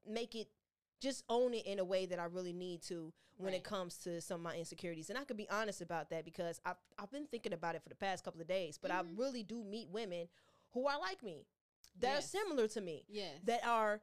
[0.06, 0.48] make it
[1.00, 4.20] just own it in a way that I really need to when it comes to
[4.20, 5.10] some of my insecurities.
[5.10, 7.88] And I could be honest about that because I've I've been thinking about it for
[7.88, 8.78] the past couple of days.
[8.78, 8.94] But Mhm.
[8.94, 10.28] I really do meet women
[10.72, 11.46] who are like me,
[11.98, 13.40] that are similar to me, Yes.
[13.44, 14.00] that are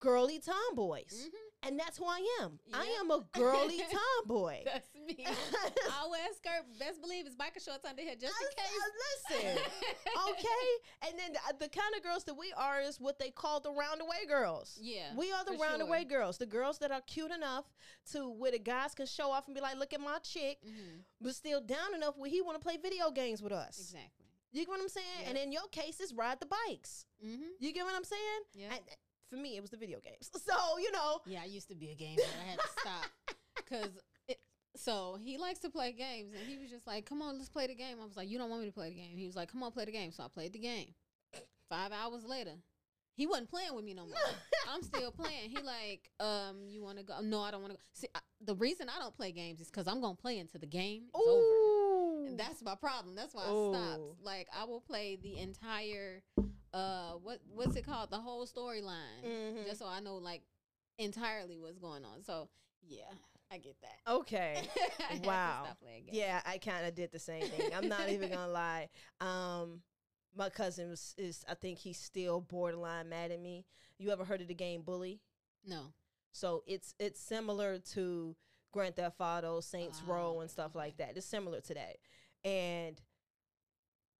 [0.00, 1.28] girly tomboys.
[1.28, 1.38] Mhm.
[1.62, 2.60] And that's who I am.
[2.72, 4.62] I am a girly tomboy.
[4.64, 5.24] That's me.
[5.26, 6.64] I wear a skirt.
[6.78, 8.78] Best believe it's biker shorts under here just in I- case.
[8.78, 9.62] I- listen,
[10.30, 11.08] okay.
[11.08, 13.70] And then the, the kind of girls that we are is what they call the
[13.70, 14.78] roundaway girls.
[14.80, 15.14] Yeah.
[15.16, 16.18] We are the roundaway sure.
[16.20, 17.64] girls, the girls that are cute enough
[18.12, 21.02] to where the guys can show off and be like, "Look at my chick," Mhm.
[21.20, 23.78] but still down enough where he want to play video games with us.
[23.78, 24.26] Exactly.
[24.52, 25.24] You get what I'm saying?
[25.26, 27.06] And in your case, it's ride the bikes.
[27.24, 27.42] Mm-hmm.
[27.58, 28.40] You get what I'm saying?
[28.54, 28.76] Yeah.
[29.30, 30.30] For me, it was the video games.
[30.46, 32.22] So you know, Yeah, I used to be a gamer.
[32.22, 33.06] I had to stop
[33.56, 33.90] because.
[34.76, 37.66] So he likes to play games, and he was just like, "Come on, let's play
[37.66, 39.34] the game." I was like, "You don't want me to play the game." He was
[39.34, 40.94] like, "Come on, play the game." So I played the game.
[41.70, 42.52] Five hours later,
[43.16, 44.14] he wasn't playing with me no more.
[44.68, 45.48] I'm still playing.
[45.48, 47.14] He like, um, you want to go?
[47.22, 47.82] No, I don't want to go.
[47.94, 50.66] See, I, the reason I don't play games is because I'm gonna play until the
[50.66, 52.28] game is over.
[52.28, 53.14] And that's my problem.
[53.14, 53.72] That's why I Ooh.
[53.72, 54.22] stopped.
[54.22, 56.22] Like I will play the entire
[56.74, 58.10] uh what what's it called?
[58.10, 59.24] The whole storyline.
[59.24, 59.66] Mhm.
[59.66, 60.42] Just so I know like
[60.98, 62.22] entirely what's going on.
[62.24, 62.48] So
[62.86, 63.02] yeah,
[63.50, 64.10] I get that.
[64.12, 64.62] okay.
[65.00, 65.62] I had to Wow.
[65.64, 66.16] stop playing games.
[66.16, 67.74] Yeah, I kind of did the same thing.
[67.74, 68.88] I'm not even gonna lie.
[69.20, 69.82] Um,
[70.36, 73.64] my cousin was is I think he's still borderline mad at me.
[73.98, 75.20] You ever heard of the game Bully?
[75.64, 75.92] No.
[76.32, 78.36] So it's it's similar to
[78.72, 81.16] Grand Theft Auto, Saints Row, Ah, and stuff like that.
[81.16, 81.96] It's similar to that.
[82.44, 83.00] And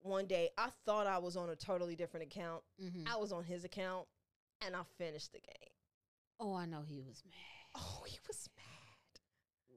[0.07, 2.63] one day I thought I was on a totally different account.
[2.83, 3.13] Mm-hmm.
[3.13, 4.07] I was on his account,
[4.65, 5.73] and I finished the game.
[6.39, 7.35] Oh, I know he was mad.
[7.75, 8.65] Oh, he was mad.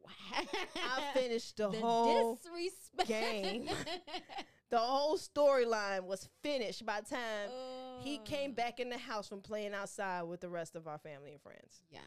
[0.04, 0.62] Wow.
[0.76, 3.08] I finished the, the whole disrespect.
[3.08, 3.70] game.
[4.70, 7.50] the whole storyline was finished by the time
[8.02, 11.32] he came back in the house from playing outside with the rest of our family
[11.32, 11.84] and friends.
[11.94, 12.00] Yikes!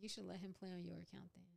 [0.00, 1.49] You should let him play on your account then.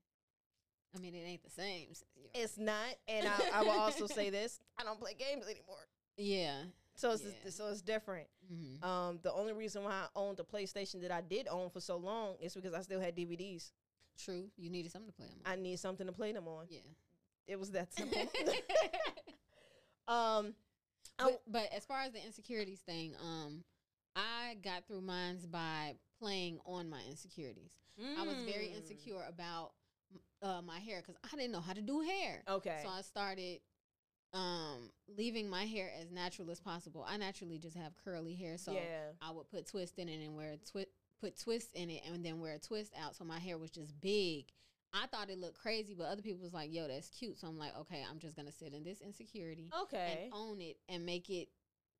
[0.95, 1.87] I mean, it ain't the same.
[2.33, 6.63] It's not, and I, I will also say this: I don't play games anymore, yeah.
[6.95, 7.49] so it's Yeah.
[7.49, 8.27] so it's different.
[8.47, 11.79] hmm Um, the only reason why I owned the PlayStation that I did own for
[11.79, 13.71] so long is because I still had DVDs.
[14.17, 14.49] True.
[14.57, 15.37] You needed something to play them.
[15.45, 15.51] on.
[15.51, 16.65] I need something to play them on.
[16.69, 16.79] yeah.
[17.47, 18.21] It was that simple.
[20.07, 20.53] um,
[21.17, 23.63] but, but as far as the insecurities thing, um,
[24.15, 27.71] I got through mines by playing on my insecurities.
[28.17, 28.77] I was very Mm.
[28.77, 29.73] insecure about
[30.41, 32.43] uh, my hair because I didn't know how to do hair.
[32.47, 32.79] Okay.
[32.83, 33.59] So I started
[34.33, 37.05] um, leaving my hair as natural as possible.
[37.07, 39.11] I naturally just have curly hair, so yeah.
[39.21, 40.87] I would put twist in it and wear a twi-
[41.21, 43.99] put twists in it and then wear a twist out, so my hair was just
[44.01, 44.45] big.
[44.93, 47.57] I thought it looked crazy, but other people was like, "Yo, that's cute." So I'm
[47.57, 50.25] like, "Okay, I'm just gonna sit in this insecurity Okay.
[50.25, 51.49] and own it and make it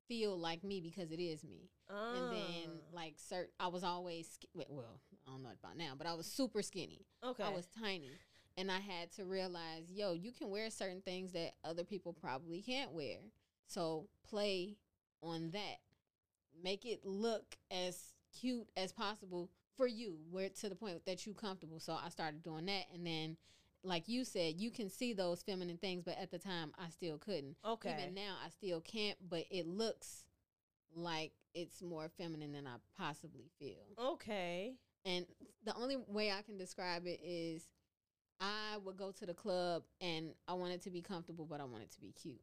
[0.06, 4.38] feel like me because it is me." And then Ah, like, cert, I was always
[4.54, 7.06] well, I don't know about now, but I was super skinny.
[7.22, 7.42] okay.
[7.42, 8.10] I was tiny.
[8.56, 12.62] And I had to realize, yo, you can wear certain things that other people probably
[12.62, 13.16] can't wear.
[13.66, 14.76] So play
[15.22, 15.78] on that.
[16.62, 21.34] Make it look as cute as possible for you, where to the point that you
[21.34, 21.80] comfortable.
[21.80, 23.36] So I started doing that and then
[23.84, 27.18] like you said, you can see those feminine things, but at the time I still
[27.18, 27.56] couldn't.
[27.64, 27.94] okay.
[28.00, 30.24] Even now I still can't, but it looks
[30.96, 33.84] like it's more feminine than I possibly feel.
[33.98, 34.74] okay.
[35.04, 35.26] And
[35.64, 37.66] the only way I can describe it is
[38.40, 41.90] I would go to the club and I wanted to be comfortable, but I wanted
[41.92, 42.40] to be cute.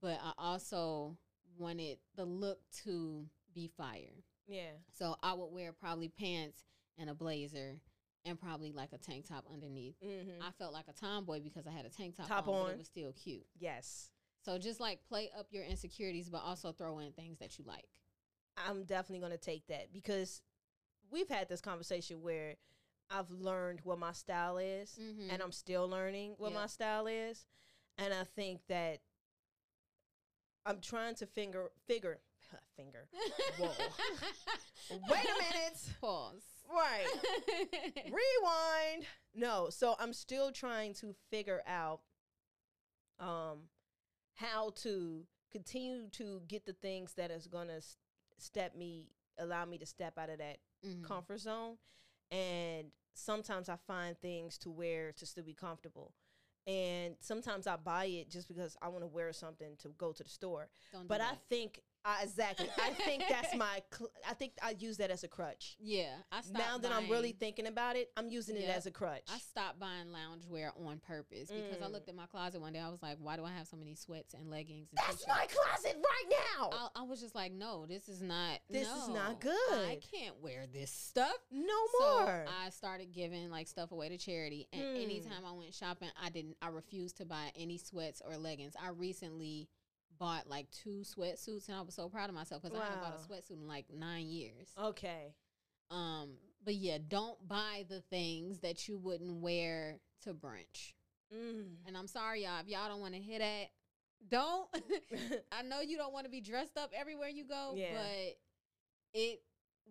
[0.00, 1.16] But I also
[1.58, 4.22] wanted the look to be fire.
[4.46, 4.72] Yeah.
[4.92, 6.64] So I would wear probably pants
[6.98, 7.80] and a blazer
[8.24, 9.96] and probably like a tank top underneath.
[10.04, 10.42] Mm-hmm.
[10.42, 12.78] I felt like a tomboy because I had a tank top, Top on, but it
[12.78, 13.46] was still cute.
[13.58, 14.10] yes.
[14.44, 17.88] So just like play up your insecurities, but also throw in things that you like.
[18.58, 20.42] I'm definitely going to take that because
[21.14, 22.56] we've had this conversation where
[23.10, 25.30] I've learned what my style is Mm-hmm.
[25.30, 26.58] and I'm still learning what Yeah.
[26.58, 27.46] my style is.
[27.96, 28.98] And I think that
[30.66, 32.18] I'm trying to finger figure
[32.76, 33.06] finger.
[33.58, 33.70] Whoa.
[34.90, 35.78] Wait a minute.
[36.00, 36.42] Pause.
[36.70, 37.06] Right.
[38.04, 39.06] Rewind.
[39.34, 42.00] No, so I'm still trying to figure out
[43.20, 43.68] um
[44.34, 47.80] how to continue to get the things that is going to
[48.38, 49.06] step me
[49.38, 51.02] allow me to step out of that Mhm.
[51.04, 51.78] comfort zone
[52.30, 56.14] and sometimes I find things to wear to still be comfortable.
[56.66, 60.22] And sometimes I buy it just because I want to wear something to go to
[60.22, 60.70] the store.
[60.92, 62.68] Don't do But I think I exactly.
[62.82, 63.82] I think that's my.
[63.92, 65.76] Cl- I think I use that as a crutch.
[65.80, 66.16] yeah.
[66.30, 69.22] I stopped Now that I'm really thinking about it, I'm using it as a crutch.
[69.32, 71.92] I stopped buying loungewear on purpose because I Mm.
[71.92, 72.80] looked at my closet one day.
[72.80, 74.88] I was like, why do I have so many sweats and leggings?
[74.90, 75.28] And that's t-shirts?
[75.28, 76.70] my closet right now.
[76.72, 78.58] I, I was just like, no, this is not.
[78.68, 79.52] This is not good.
[79.72, 81.36] I can't wear this stuff.
[81.50, 82.44] no So more.
[82.64, 85.02] I started giving like stuff away to charity, and Hmm.
[85.02, 86.56] anytime I went shopping, I didn't.
[86.60, 88.74] I refused to buy any sweats or leggings.
[88.80, 89.68] I recently
[90.24, 93.14] bought like two sweatsuits, and I was so proud of myself because I haven't bought
[93.14, 93.38] a Wow.
[93.38, 94.68] sweatsuit in like nine years.
[94.78, 95.34] okay.
[95.90, 100.94] Um, but yeah, don't buy the things that you wouldn't wear to brunch.
[101.32, 101.76] Mm.
[101.86, 103.66] And I'm sorry, y'all, if y'all don't want to hear that,
[104.26, 104.66] don't.
[105.52, 107.92] I know you don't want to be dressed up everywhere you go, Yeah.
[107.94, 108.38] but
[109.12, 109.42] it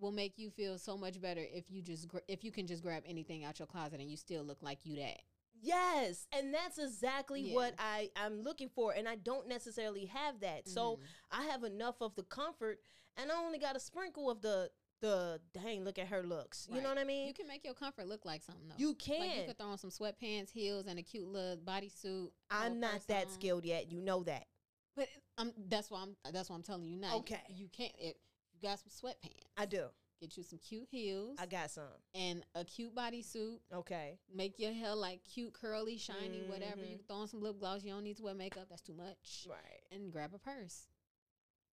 [0.01, 2.81] will make you feel so much better if you just gra- if you can just
[2.81, 5.21] grab anything out your closet and you still look like you that.
[5.63, 7.55] Yes, and that's exactly Yeah.
[7.55, 10.67] what I I'm looking for, and I don't necessarily have that.
[10.67, 11.03] So Mhm.
[11.31, 12.81] I have enough of the comfort,
[13.17, 15.83] and I only got a sprinkle of the the dang.
[15.83, 16.65] Look at her looks.
[16.71, 17.27] You know what I mean?
[17.27, 18.75] you can make your comfort look like something though.
[18.77, 19.19] You can.
[19.19, 22.31] Like you could throw on some sweatpants, heels, and a cute little bodysuit.
[22.49, 23.31] I'm not that on.
[23.33, 23.91] skilled yet.
[23.91, 24.47] You know that.
[24.95, 27.17] But I'm that's why I'm that's why I'm telling you now.
[27.17, 27.41] Okay.
[27.49, 28.15] You can't if
[28.53, 29.41] you got some sweatpants.
[29.57, 29.89] I do.
[30.23, 31.83] Get you some cute heels I got some.
[32.15, 33.57] and a cute bodysuit.
[33.73, 34.17] Okay.
[34.33, 36.79] Make your hair like cute, curly, shiny, whatever.
[36.79, 37.05] You Mhm.
[37.07, 37.83] throw on some lip gloss.
[37.83, 38.69] You don't need to wear makeup.
[38.69, 39.45] That's too much.
[39.49, 39.81] Right.
[39.91, 40.87] And grab a purse.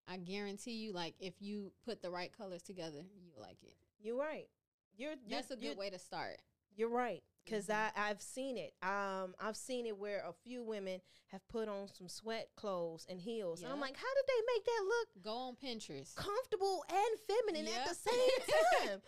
[0.09, 3.77] I guarantee you, like if you put the right colors together, you'll like it.
[4.03, 4.49] You're right.
[4.97, 6.41] You're, you're That's a good way to start.
[6.75, 7.23] You're right.
[7.45, 7.75] Because Mhm.
[7.75, 8.75] I I've seen it.
[8.83, 13.21] Um, I've seen it where a few women have put on some sweat clothes and
[13.21, 16.15] heels, and I'm like, how did they make that look Go on Pinterest.
[16.17, 18.31] comfortable and feminine at the same
[18.89, 19.03] time?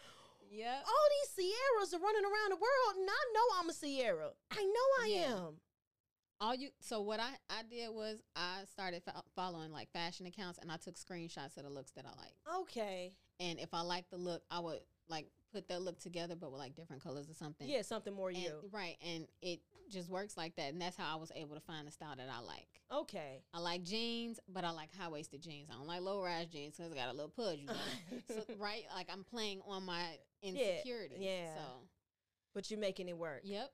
[0.50, 0.84] Yep.
[0.86, 4.32] All these Sierras are running around the world, and I know I'm a Sierra.
[4.50, 5.36] I know I Yeah.
[5.46, 5.60] am.
[6.40, 10.58] all you so what I I did was I started fo- following like fashion accounts
[10.58, 12.34] and I took screenshots of the looks that I like.
[12.62, 13.14] Okay.
[13.38, 16.58] And if I liked the look, I would like put that look together, but with
[16.60, 17.68] like different colors or something.
[17.68, 18.52] Yeah, something more And- you.
[18.72, 19.60] right, and it
[19.90, 22.28] just works like that, and that's how I was able to find the style that
[22.30, 22.68] I like.
[22.90, 23.42] Okay.
[23.52, 25.68] I like jeans, but I like high waisted jeans.
[25.70, 27.60] I don't like low rise jeans because I got a little pudge.
[28.28, 30.02] So, right, like I'm playing on my
[30.42, 31.16] insecurity.
[31.18, 31.54] yeah.
[31.56, 31.62] So,
[32.54, 33.40] But you're making it work.
[33.44, 33.70] yep.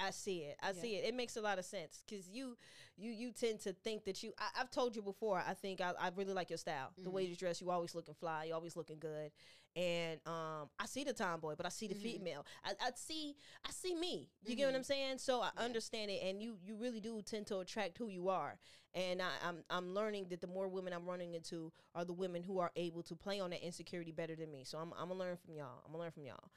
[0.00, 0.56] I, see it.
[0.62, 0.80] I Yeah.
[0.80, 1.04] see it.
[1.06, 2.56] It makes a lot of sense because you,
[2.96, 4.32] you, you tend to think that you.
[4.38, 5.42] I, I've told you before.
[5.46, 6.92] I think I, I really like your style.
[6.96, 7.30] The way Mhm.
[7.30, 8.44] you dress, you always looking fly.
[8.44, 9.32] You always looking good.
[9.76, 12.02] And um, I see the tomboy, but I see the Mhm.
[12.02, 12.46] female.
[12.64, 13.34] I, I see,
[13.66, 14.30] I see me.
[14.44, 14.74] You get what.
[14.76, 15.18] I'm saying?
[15.18, 15.64] So I Yeah.
[15.64, 18.58] understand it, and you, you really do tend to attract who you are.
[18.94, 22.44] And I, I'm, I'm learning that the more women I'm running into are the women
[22.44, 24.62] who are able to play on that insecurity better than me.
[24.62, 25.82] So I'm, I'm gonna learn from y'all.
[25.84, 26.50] I'm gonna learn from y'all.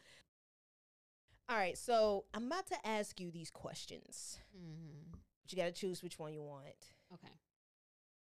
[1.49, 4.37] All right, so I'm about to ask you these questions.
[4.55, 5.11] Mm-hmm.
[5.41, 6.65] But you got to choose which one you want.
[7.13, 7.33] Okay.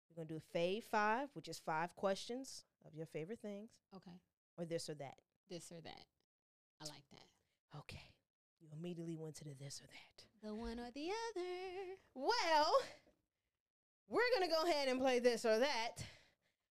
[0.09, 4.17] We're going to do fave five, which is five questions of your favorite things, Okay.
[4.61, 5.17] Or this or that.
[5.49, 6.05] This or that.
[6.81, 7.79] I like that.
[7.79, 8.11] Okay.
[8.61, 10.47] You immediately went to the this or that.
[10.49, 11.97] The one or the other.
[12.15, 12.73] Well,
[14.09, 15.97] we're going to go ahead and play this or that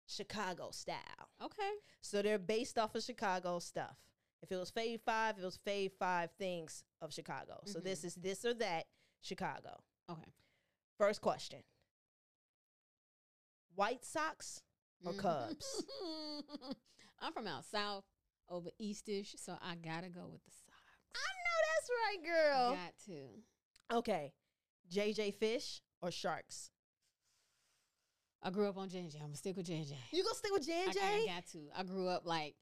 [0.07, 1.29] Chicago style.
[1.43, 1.71] Okay.
[2.01, 3.97] So they're based off of Chicago stuff.
[4.41, 7.59] If it was fave five, it was fave five things of Chicago.
[7.65, 7.87] So mm-hmm.
[7.87, 8.85] this is this or that
[9.21, 9.81] Chicago.
[10.09, 10.31] Okay.
[10.97, 11.59] First question
[13.75, 14.61] White Sox
[15.05, 15.13] or.
[15.19, 15.83] Cubs?
[17.21, 18.03] I'm from out south,
[18.49, 20.77] over eastish, so I gotta go with the Sox.
[21.15, 22.73] I know that's right, girl.
[22.75, 23.97] Got to.
[23.97, 24.33] Okay.
[24.91, 26.71] JJ Fish or Sharks?
[28.41, 29.15] I grew up on JJ.
[29.15, 29.93] I'm gonna stick with JJ.
[30.11, 30.97] You gonna stick with JJ?
[31.01, 31.59] I, I got to.
[31.75, 32.55] I grew up like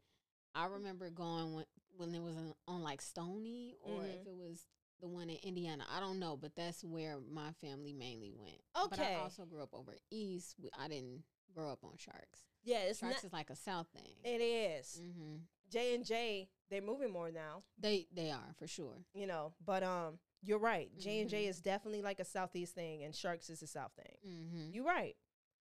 [0.56, 1.66] I remember going when
[1.98, 4.22] when it was on, on like Stony or Mhm.
[4.22, 4.66] if it was
[5.02, 5.84] the one in Indiana.
[5.96, 8.60] I don't know, but that's where my family mainly went.
[8.86, 8.98] Okay.
[8.98, 9.00] But.
[9.00, 10.56] I also grew up over east.
[10.60, 12.42] We- I didn't grow up on Sharks.
[12.68, 13.28] Yeah, it's Sharks not.
[13.28, 14.12] is like a South thing.
[14.24, 15.00] It is.
[15.02, 15.36] hmm
[15.72, 16.50] J and J.
[16.70, 18.98] They're moving more now, They they are for sure.
[19.14, 19.54] you know.
[19.66, 20.90] But um, you're right.
[21.00, 21.50] J and J Mhm.
[21.50, 24.18] is definitely like a southeast thing, and Sharks is a south thing.
[24.52, 25.16] hmm You're right.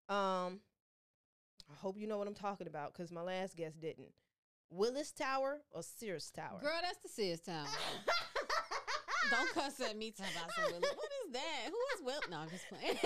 [0.08, 0.60] Um,
[1.70, 4.12] I hope you know what I'm talking about because my last guest didn't.
[4.70, 6.58] Willis Tower or Sears Tower?
[6.60, 7.66] Girl, that's the Sears Tower.
[9.30, 10.94] Don't cuss at me talking about some Willis.
[10.96, 11.70] What is that?
[11.70, 12.20] Who is Will?
[12.30, 12.96] No, I'm just playing.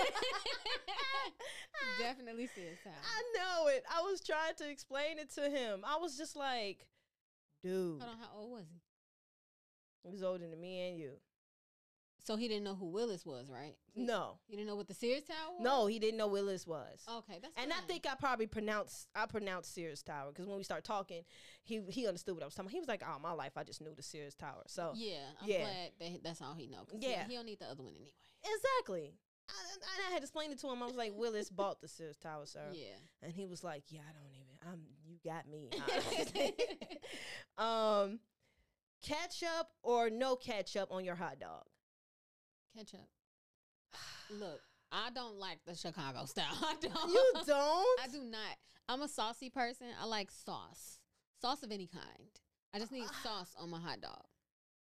[1.99, 2.93] Definitely Sears Tower.
[2.93, 3.83] I know it.
[3.91, 5.81] I was trying to explain it to him.
[5.85, 6.85] I was just like,
[7.63, 8.79] dude, Hold on, how old was he?
[10.03, 11.11] he was older than me and you.
[12.23, 13.75] So he didn't know who Willis was, right?
[13.93, 15.63] He, No, He didn't know what the Sears Tower was?
[15.63, 17.03] no, he didn't know Willis was.
[17.09, 20.63] Okay, that's And I think I probably pronounced I pronounced Sears Tower because when we
[20.63, 21.23] start talking,
[21.63, 22.67] he he understood what I was talking.
[22.67, 22.73] about.
[22.73, 25.49] He was like, "Oh, my life, I just knew the Sears Tower." So Yeah, I'm
[25.49, 25.57] Yeah.
[25.61, 26.85] glad that that's all he know.
[26.99, 27.23] Yeah.
[27.23, 28.13] he, he don't need the other one anyway.
[28.43, 29.15] exactly,
[29.49, 30.83] I, I, I had explained it to him.
[30.83, 32.85] I was like, "Willis bought the Sears Tower, sir," Yeah.
[33.23, 34.47] and he was like, "Yeah, I don't even.
[34.71, 35.69] I'm you got me."
[37.57, 38.19] um,
[39.01, 41.63] ketchup or no ketchup on your hot dog?
[42.75, 43.07] Ketchup.
[44.29, 46.45] Look, I don't like the Chicago style.
[46.61, 47.09] I don't.
[47.09, 47.99] You don't?
[48.01, 48.57] I do not.
[48.87, 49.87] I'm a saucy person.
[50.01, 50.99] I like sauce.
[51.41, 52.29] Sauce of any kind.
[52.73, 54.23] I just need sauce on my hot dog.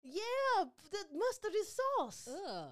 [0.02, 2.28] Yeah, the mustard is sauce.
[2.30, 2.68] Ugh.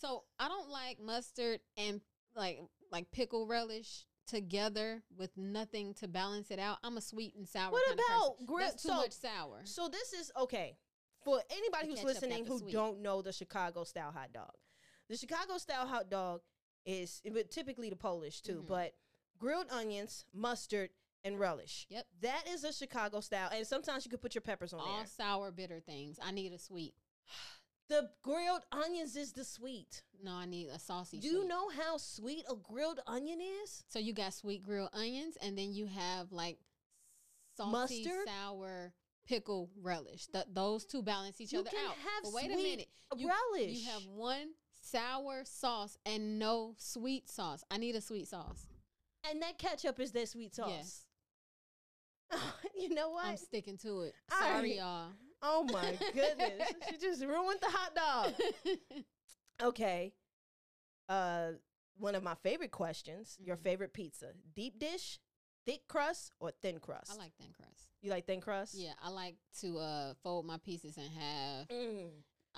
[0.00, 2.00] So I don't like mustard and
[2.36, 2.60] like
[2.92, 6.78] like pickle relish together with nothing to balance it out.
[6.84, 7.72] I'm a sweet and sour.
[7.72, 8.62] What about grilled?
[8.62, 9.60] That's too so, much sour.
[9.64, 10.76] so this is okay
[11.24, 12.72] for anybody who's listening who sweet.
[12.72, 14.52] don't know the Chicago style hot dog.
[15.08, 16.42] The Chicago style hot dog
[16.84, 18.66] is but typically the Polish too, Mhm.
[18.66, 18.94] but
[19.38, 20.90] grilled onions, mustard,
[21.24, 21.86] and relish.
[21.90, 22.06] Yep.
[22.20, 25.06] That is a Chicago style, and sometimes you could put your peppers on All there.
[25.06, 26.18] sour, bitter things.
[26.22, 26.94] I need a sweet.
[27.88, 30.02] The grilled onions is the sweet.
[30.22, 31.20] No, I need a saucy.
[31.20, 31.48] Do you sweet.
[31.48, 33.82] know how sweet a grilled onion is?
[33.88, 36.58] So you got sweet grilled onions, and then you have like
[37.56, 37.72] salty,
[38.04, 38.26] Mustard?
[38.28, 38.92] sour,
[39.28, 40.26] pickle relish.
[40.26, 41.94] Th- those two balance each You other out.
[41.94, 43.70] have but wait a minute, you, relish.
[43.78, 44.48] you have one
[44.80, 47.62] sour sauce and no sweet sauce.
[47.70, 48.66] I need a sweet sauce.
[49.30, 51.04] and that ketchup is that sweet sauce.
[52.30, 52.42] Yes,
[52.78, 53.26] you know what?
[53.26, 54.14] I'm sticking to it.
[54.30, 54.76] Sorry, right.
[54.76, 55.08] y'all.
[55.42, 56.68] Oh my goodness.
[56.90, 58.34] she just ruined the hot dog.
[59.62, 60.12] Okay.
[61.08, 61.52] Uh
[61.96, 63.62] one of my favorite questions, your Mhm.
[63.64, 65.18] favorite pizza, deep dish,
[65.66, 67.10] thick crust or thin crust?
[67.12, 67.87] I like thin crust.
[68.02, 68.74] You like thin crust?
[68.74, 71.68] Yeah, I like to uh fold my pieces in half.
[71.68, 72.10] Mm.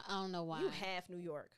[0.09, 0.61] I don't know why.
[0.61, 1.51] You half New York.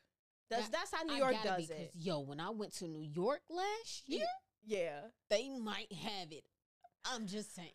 [0.49, 1.91] That's I- that's how New I York does be, 'cause, it.
[1.95, 4.25] Yo, when I went to New York last year,
[4.65, 5.01] Yeah.
[5.29, 6.45] they might have it.
[7.05, 7.69] I'm just saying.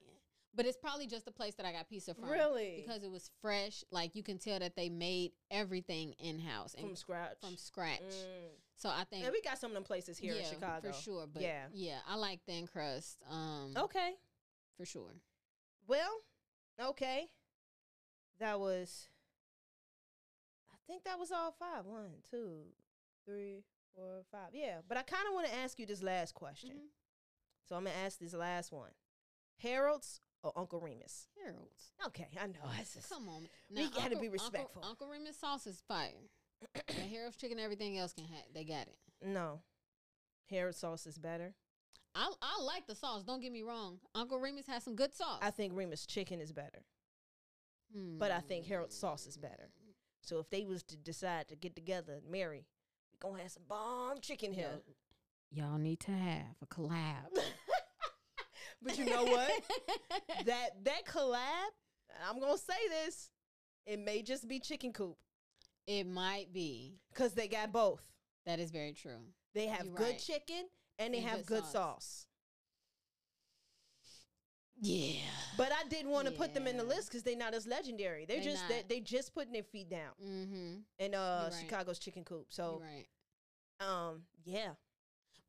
[0.54, 2.24] But it's probably just a place that I got pizza from.
[2.30, 2.82] Really?
[2.84, 3.84] Because it was fresh.
[3.90, 7.38] Like you can tell that they made everything in house from scratch.
[7.40, 8.00] from scratch.
[8.00, 8.50] Mm.
[8.76, 10.90] So I think And we got some of them places here yeah, in Chicago.
[10.92, 11.26] for sure.
[11.26, 11.68] But Yeah.
[11.72, 13.18] yeah, I like thin crust.
[13.28, 14.14] Um, Okay.
[14.76, 15.12] for sure.
[15.88, 16.18] Well,
[16.80, 17.26] okay.
[18.38, 19.08] that was.
[20.70, 21.84] I think that was all five.
[21.86, 22.66] One, two,
[23.26, 23.64] three,
[23.94, 24.50] four, five.
[24.52, 26.70] Yeah, but I kind of want to ask you this last question.
[26.70, 26.88] Mhm.
[27.68, 28.92] So I'm gonna ask this last one:
[29.58, 31.26] Harold's or Uncle Remus?
[31.42, 31.92] Harold's.
[32.06, 32.60] Okay, I know.
[32.78, 33.48] It's just- Come on.
[33.70, 34.84] We gotta Uncle- be Uncle- respectful.
[34.84, 36.28] Uncle, Remus sauce is fire.
[36.86, 38.44] the Harold's chicken, everything else can have.
[38.54, 38.98] They got it.
[39.20, 39.62] no,
[40.46, 41.54] Harold's sauce is better.
[42.14, 43.22] I I like the sauce.
[43.22, 43.98] Don't get me wrong.
[44.14, 45.40] Uncle Remus has some good sauce.
[45.42, 46.84] I think Remus chicken is better.
[47.94, 49.70] but I think Harold's sauce is better.
[49.82, 49.92] Hmm.
[50.22, 52.66] So if they was to decide to get together and marry,
[53.12, 54.80] we gonna have some bomb chicken here.
[55.50, 57.34] Y'all need to have a collab.
[58.82, 59.50] but you know what?
[60.46, 61.70] that that collab,
[62.28, 63.30] I'm gonna say this,
[63.86, 65.16] it may just be chicken coop
[65.88, 67.00] it might be.
[67.12, 68.04] because they got both.
[68.44, 69.20] That is very true.
[69.54, 70.18] They have You're good right.
[70.18, 72.26] chicken and they And have good good sauce.
[74.80, 75.20] Yeah.
[75.56, 78.24] But I didn't want to put them in the list because they're not as legendary.
[78.26, 80.74] They're They just they, they just putting their feet down mm-hmm.
[80.98, 81.60] in uh right.
[81.60, 82.46] Chicago's chicken coop.
[82.50, 83.06] So right.
[83.86, 84.70] um yeah.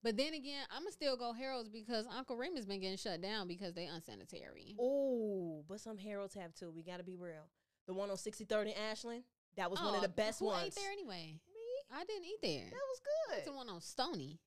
[0.02, 3.74] But then again, I'ma still go Harold's because Uncle Raymond's been getting shut down because
[3.74, 4.76] they unsanitary.
[4.80, 6.72] Oh, but some Harold's have too.
[6.72, 7.50] We gotta be real.
[7.86, 9.24] The one on 63rd and Ashland,
[9.58, 10.58] that was one of Oh, the best ones.
[10.58, 10.78] who ones.
[10.78, 11.34] ate there anyway?
[11.54, 11.98] Me?
[12.00, 12.70] I didn't eat there.
[12.70, 13.52] That was That's good.
[13.52, 14.40] the one on Stony.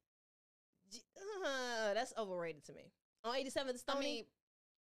[1.45, 2.93] Uh, that's overrated to me.
[3.24, 4.24] On 87th Stony, I mean,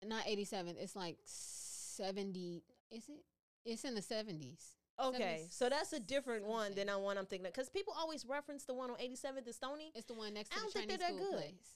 [0.08, 0.76] not 87.
[0.78, 2.62] It's like 70.
[2.90, 3.24] Is it?
[3.64, 4.74] It's in the 70s.
[5.02, 7.52] okay, so that's a different one than the one I'm thinking of.
[7.52, 9.92] Because people always reference the one on 87th and Stony.
[9.94, 11.38] It's the one next I to the don't think Chinese they're that food good.
[11.38, 11.74] place.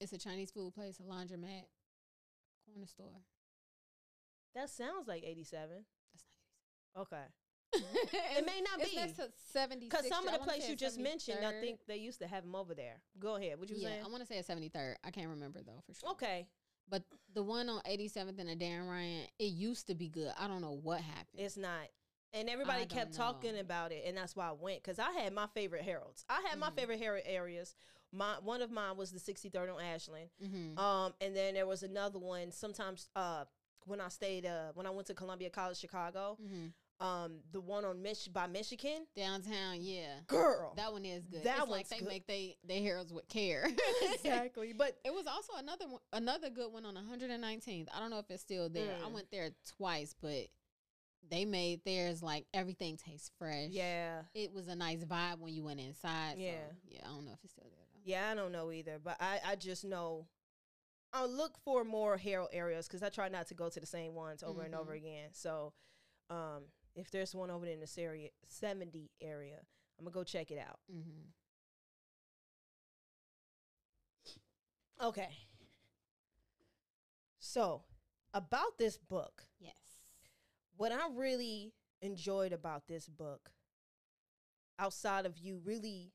[0.00, 1.64] It's a Chinese food place, a laundromat,
[2.66, 3.22] corner store.
[4.54, 5.84] That sounds like 87.
[6.94, 7.16] That's Okay.
[7.16, 7.32] not 87.
[7.72, 8.96] It may not be.
[9.52, 9.78] 76.
[9.80, 12.44] Because some of the wanna place you just mentioned, I think they used to have
[12.44, 13.00] them over there.
[13.18, 13.58] Go ahead.
[13.58, 14.02] What you yeah, saying?
[14.04, 14.94] I want to say it's 73rd.
[15.04, 16.10] I can't remember though for sure.
[16.10, 16.46] Okay.
[16.88, 17.02] But
[17.34, 20.32] the one on 87th and the Dan Ryan, it used to be good.
[20.38, 21.38] I don't know what happened.
[21.38, 21.88] It's not.
[22.32, 24.82] And everybody I kept talking about it, and that's why I went.
[24.82, 26.24] Because I had my favorite Harold's.
[26.28, 26.76] I had my Mhm.
[26.76, 27.74] favorite Herald areas.
[28.12, 30.30] My one of mine was the 63rd on Ashland.
[30.42, 30.78] mm-hmm.
[30.78, 32.52] Um, and then there was another one.
[32.52, 33.46] Sometimes, uh,
[33.86, 36.66] when I stayed, uh, when I went to Columbia College, Chicago, mm-hmm.
[36.98, 40.20] Um, the one on Mich by Michigan, Downtown, yeah.
[40.28, 41.44] girl, That one is good.
[41.44, 42.08] That it's like they good.
[42.08, 43.68] make they they Harold's with care.
[44.14, 44.72] exactly.
[44.72, 47.88] But It was also another one, another good one on 119th.
[47.94, 48.94] I don't know if it's still there.
[49.04, 49.12] I Mm.
[49.12, 50.46] went there twice, but
[51.28, 53.68] they made theirs like everything tastes fresh.
[53.72, 56.36] yeah, It was a nice vibe when you went inside.
[56.38, 56.52] Yeah.
[56.70, 57.00] So, yeah.
[57.04, 58.00] I don't know if it's still there though.
[58.04, 58.98] yeah, I don't know either.
[59.02, 60.28] But I, I just know.
[61.12, 64.14] I'll look for more Herald areas because I try not to go to the same
[64.14, 64.96] ones over and over Mhm.
[64.96, 65.28] again.
[65.32, 65.72] So,
[66.30, 66.64] um,
[66.96, 69.58] if there's one over in this area, 70 area,
[69.98, 70.78] I'm gonna go check it out.
[70.92, 71.28] Mm-hmm.
[75.06, 75.28] Okay.
[77.38, 77.82] So,
[78.34, 79.74] about this book, Yes.
[80.76, 81.72] what I really
[82.02, 83.50] enjoyed about this book,
[84.78, 86.12] outside of you really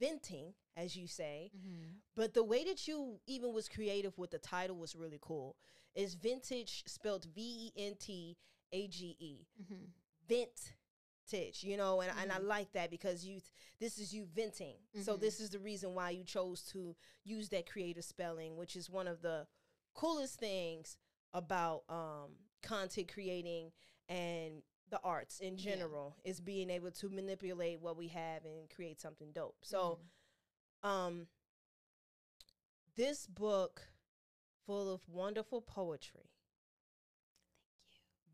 [0.00, 1.90] venting, as you say, Mm-hmm.
[2.16, 5.56] but the way that you even was creative with the title was really cool.
[5.94, 8.36] Is Ventage spelled V E N T
[8.72, 9.46] A G E.
[9.62, 9.84] Mm-hmm.
[10.32, 12.46] Ventage, you know, and, and I Mhm.
[12.46, 13.40] like that because you
[13.78, 14.76] this is you venting.
[15.00, 15.20] So Mhm.
[15.20, 19.08] this is the reason why you chose to use that creative spelling, which is one
[19.08, 19.46] of the
[19.94, 20.96] coolest things
[21.32, 23.72] about um, content creating
[24.08, 25.76] and the arts in Yeah.
[25.76, 29.64] general is being able to manipulate what we have and create something dope.
[29.64, 29.98] So
[30.82, 30.88] Mm-hmm.
[30.88, 31.28] um
[32.96, 33.88] this book
[34.66, 36.30] full of wonderful poetry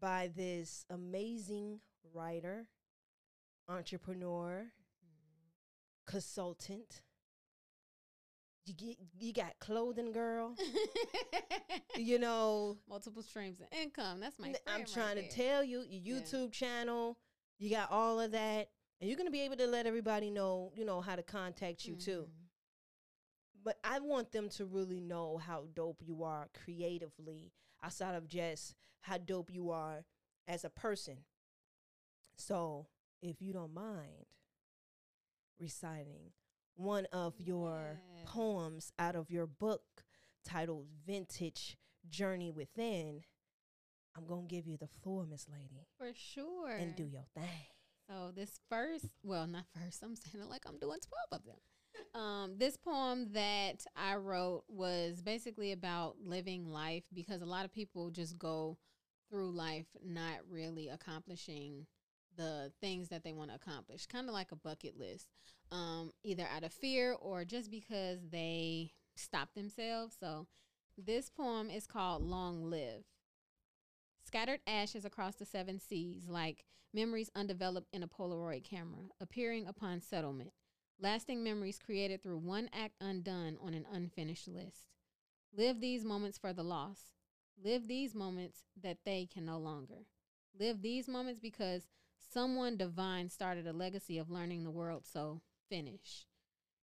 [0.01, 1.81] by this amazing
[2.15, 2.67] writer,
[3.69, 4.67] entrepreneur,
[6.07, 7.03] consultant.
[8.67, 10.55] You get you got clothing girl,
[11.97, 12.77] you know.
[12.89, 14.21] multiple streams of income.
[14.21, 14.53] That's my.
[14.67, 15.47] I'm trying right to there.
[15.53, 16.23] tell you, your Yeah.
[16.23, 17.19] YouTube channel,
[17.59, 18.69] you got all of that,
[19.01, 21.97] and you're gonna be able to let everybody know, you know, how to contact you
[21.97, 22.29] too.
[22.29, 22.45] Mhm.
[23.65, 27.53] but I want them to really know how dope you are creatively
[27.83, 30.05] outside of just how dope you are
[30.47, 31.25] as a person.
[32.39, 32.87] So,
[33.21, 34.27] if you don't mind
[35.59, 36.31] reciting
[36.77, 39.83] one of your poems out of your book
[40.45, 41.75] titled Ventage
[42.09, 43.23] Journey Within,
[44.17, 46.71] I'm going to give you the floor, Miss Lady, For sure.
[46.71, 47.67] and do your thing.
[48.09, 50.03] So this first, well, not first.
[50.03, 52.21] I'm saying it like I'm doing twelve of them.
[52.21, 57.73] Um, this poem that I wrote was basically about living life because a lot of
[57.73, 58.79] people just go
[59.29, 61.87] through life not really accomplishing
[62.39, 65.29] the things that they want to accomplish, kind of like a bucket list,
[65.71, 70.17] um, either out of fear or just because they stop themselves.
[70.19, 70.47] So
[70.97, 73.05] this poem is called "Long Live."
[74.25, 76.65] Scattered ashes across the seven seas, like
[76.95, 80.53] memories undeveloped in a Polaroid camera, appearing upon settlement.
[81.01, 84.85] Lasting memories created through one act undone on an unfinished list.
[85.57, 87.13] Live these moments for the lost.
[87.63, 90.07] Live these moments that they can no longer.
[90.59, 91.87] Live these moments because
[92.33, 96.27] someone divine started a legacy of learning the world, so finish.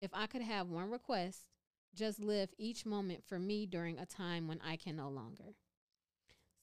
[0.01, 1.47] If I could have one request,
[1.95, 5.55] just live each moment for me during a time when I can no longer.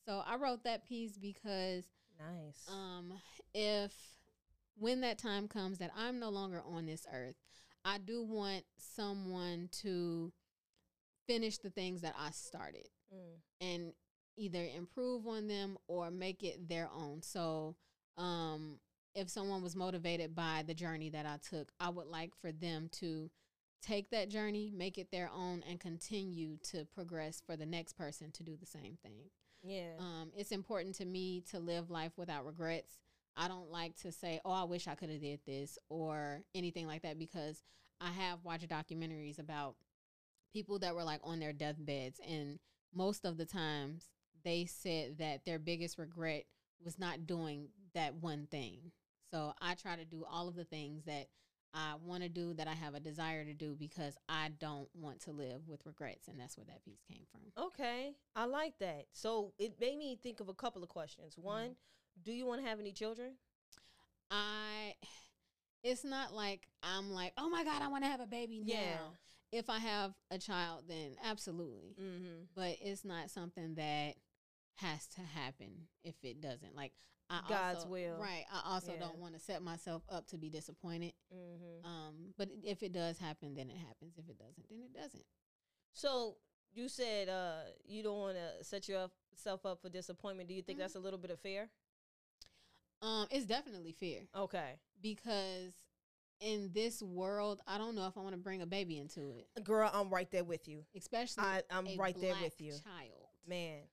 [0.05, 1.85] So I wrote that piece because
[2.17, 2.67] Nice.
[2.69, 3.13] um,
[3.53, 3.91] if
[4.77, 7.35] when that time comes that I'm no longer on this earth,
[7.83, 10.31] I do want someone to
[11.27, 13.41] finish the things that I started Mm.
[13.61, 13.93] and
[14.35, 17.21] either improve on them or make it their own.
[17.21, 17.75] So,
[18.17, 18.79] um,
[19.15, 22.89] if someone was motivated by the journey that I took, I would like for them
[22.93, 23.29] to
[23.81, 28.31] take that journey, make it their own, and continue to progress for the next person
[28.31, 29.29] to do the same thing.
[29.63, 29.93] Yeah.
[29.99, 32.99] Um, it's important to me to live life without regrets.
[33.35, 36.87] I don't like to say, "Oh, I wish I could have did this" or anything
[36.87, 37.63] like that because
[37.99, 39.75] I have watched documentaries about
[40.53, 42.59] people that were like on their deathbeds, and
[42.93, 44.09] most of the times
[44.43, 46.45] they said that their biggest regret
[46.83, 48.91] was not doing that one thing.
[49.31, 51.27] So I try to do all of the things that
[51.73, 55.19] I want to do, that I have a desire to do, because I don't want
[55.21, 57.65] to live with regrets, and that's where that piece came from.
[57.65, 59.05] Okay, I like that.
[59.11, 61.35] So it made me think of a couple of questions.
[61.35, 61.45] Mm-hmm.
[61.45, 61.75] One,
[62.23, 63.33] do you want to have any children?
[64.31, 64.93] I
[65.83, 68.73] it's not like I'm like, oh my God, I want to have a baby now.
[68.73, 68.97] Yeah.
[69.51, 71.95] If I have a child, then absolutely.
[72.01, 72.43] Mm-hmm.
[72.55, 74.15] But it's not something that
[74.75, 76.75] has to happen if it doesn't.
[76.75, 76.93] Like
[77.29, 78.17] I God's also, will.
[78.19, 78.45] Right.
[78.51, 78.99] I also Yeah.
[78.99, 81.13] don't want to set myself up to be disappointed.
[81.33, 81.85] Mm-hmm.
[81.85, 84.17] Um, but if it does happen, then it happens.
[84.17, 85.25] If it doesn't, then it doesn't.
[85.93, 86.37] So
[86.73, 90.47] you said uh, you don't want to set yourself up for disappointment.
[90.47, 90.83] Do you think Mhm.
[90.83, 91.69] that's a little bit of fear?
[93.01, 95.73] Um, it's definitely fear Okay, because
[96.39, 99.47] in this world, I don't know if I want to bring a baby into it,
[99.63, 100.83] girl, I'm right there with you.
[100.95, 103.27] especially I, I'm a right there with you, Child.
[103.45, 103.83] man.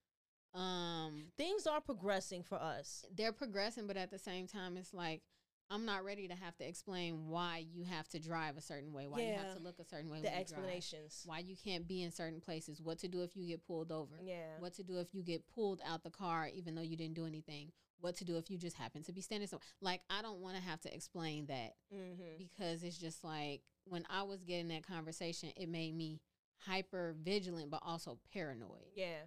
[0.54, 3.04] Um, Things are progressing for us.
[3.14, 5.22] they're progressing, but at the same time, it's like
[5.70, 9.06] I'm not ready to have to explain why you have to drive a certain way,
[9.08, 11.22] why you have to look a certain way, The when you drive, explanations.
[11.24, 14.14] why you can't be in certain places, what to do if you get pulled over,
[14.22, 14.58] Yeah.
[14.60, 17.26] what to do if you get pulled out the car even though you didn't do
[17.26, 19.64] anything, what to do if you just happen to be standing somewhere.
[19.80, 22.36] Like I don't want to have to explain that Mm-hmm.
[22.38, 26.20] because it's just like when I was getting that conversation, it made me
[26.58, 29.22] hyper vigilant but also paranoid Yeah.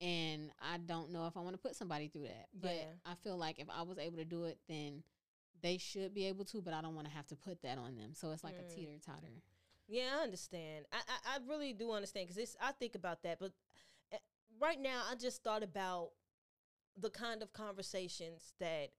[0.00, 2.48] And I don't know if I want to put somebody through that.
[2.54, 2.92] But Yeah.
[3.04, 5.02] I feel like if I was able to do it, then
[5.62, 6.60] they should be able to.
[6.60, 8.14] But I don't want to have to put that on them.
[8.14, 8.66] So it's like Mm.
[8.70, 9.42] a teeter totter.
[9.88, 10.86] Yeah, I understand.
[10.92, 13.52] I I, I really do understand because I think about that, but
[14.12, 14.16] uh,
[14.60, 16.10] right now I just thought about
[16.96, 18.90] the kind of conversations that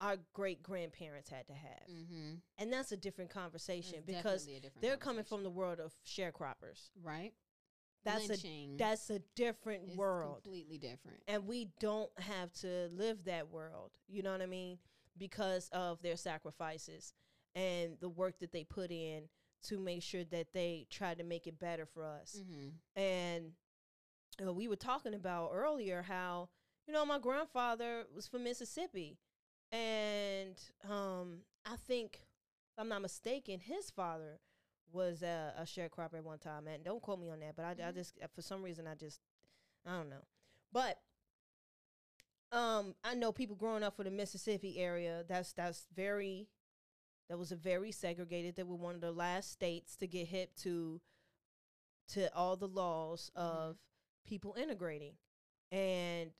[0.00, 2.34] our great grandparents had to have, Mm-hmm.
[2.58, 4.48] and that's a different conversation because
[4.80, 6.88] they're coming from the world of sharecroppers.
[7.02, 7.32] right.
[8.04, 11.18] That's Lynching a that's a different is world, completely different.
[11.28, 13.90] and we don't have to live that world.
[14.08, 14.78] You know what I mean?
[15.18, 17.12] Because of their sacrifices
[17.54, 19.24] and the work that they put in
[19.64, 22.40] to make sure that they try to make it better for us.
[22.40, 23.00] Mm-hmm.
[23.00, 23.52] and
[24.54, 26.48] we were talking about earlier how
[26.86, 29.18] you know my grandfather was from Mississippi,
[29.70, 30.56] and
[30.88, 32.20] um, I think
[32.72, 34.40] if I'm not mistaken, his father
[34.92, 36.66] was a, a sharecropper at one time.
[36.68, 37.94] And don't quote me on that, but I, I Mhm.
[37.94, 39.20] just for some reason I just
[39.86, 40.24] I don't know,
[40.72, 41.00] but.
[42.52, 45.24] Um, I know people growing up from the Mississippi area.
[45.28, 46.48] That's that's very,
[47.28, 48.56] that was a very segregated.
[48.56, 51.00] They were one of the last states to get hip to,
[52.08, 53.40] to all the laws Mhm.
[53.40, 53.76] of
[54.26, 55.14] people integrating,
[55.70, 56.32] and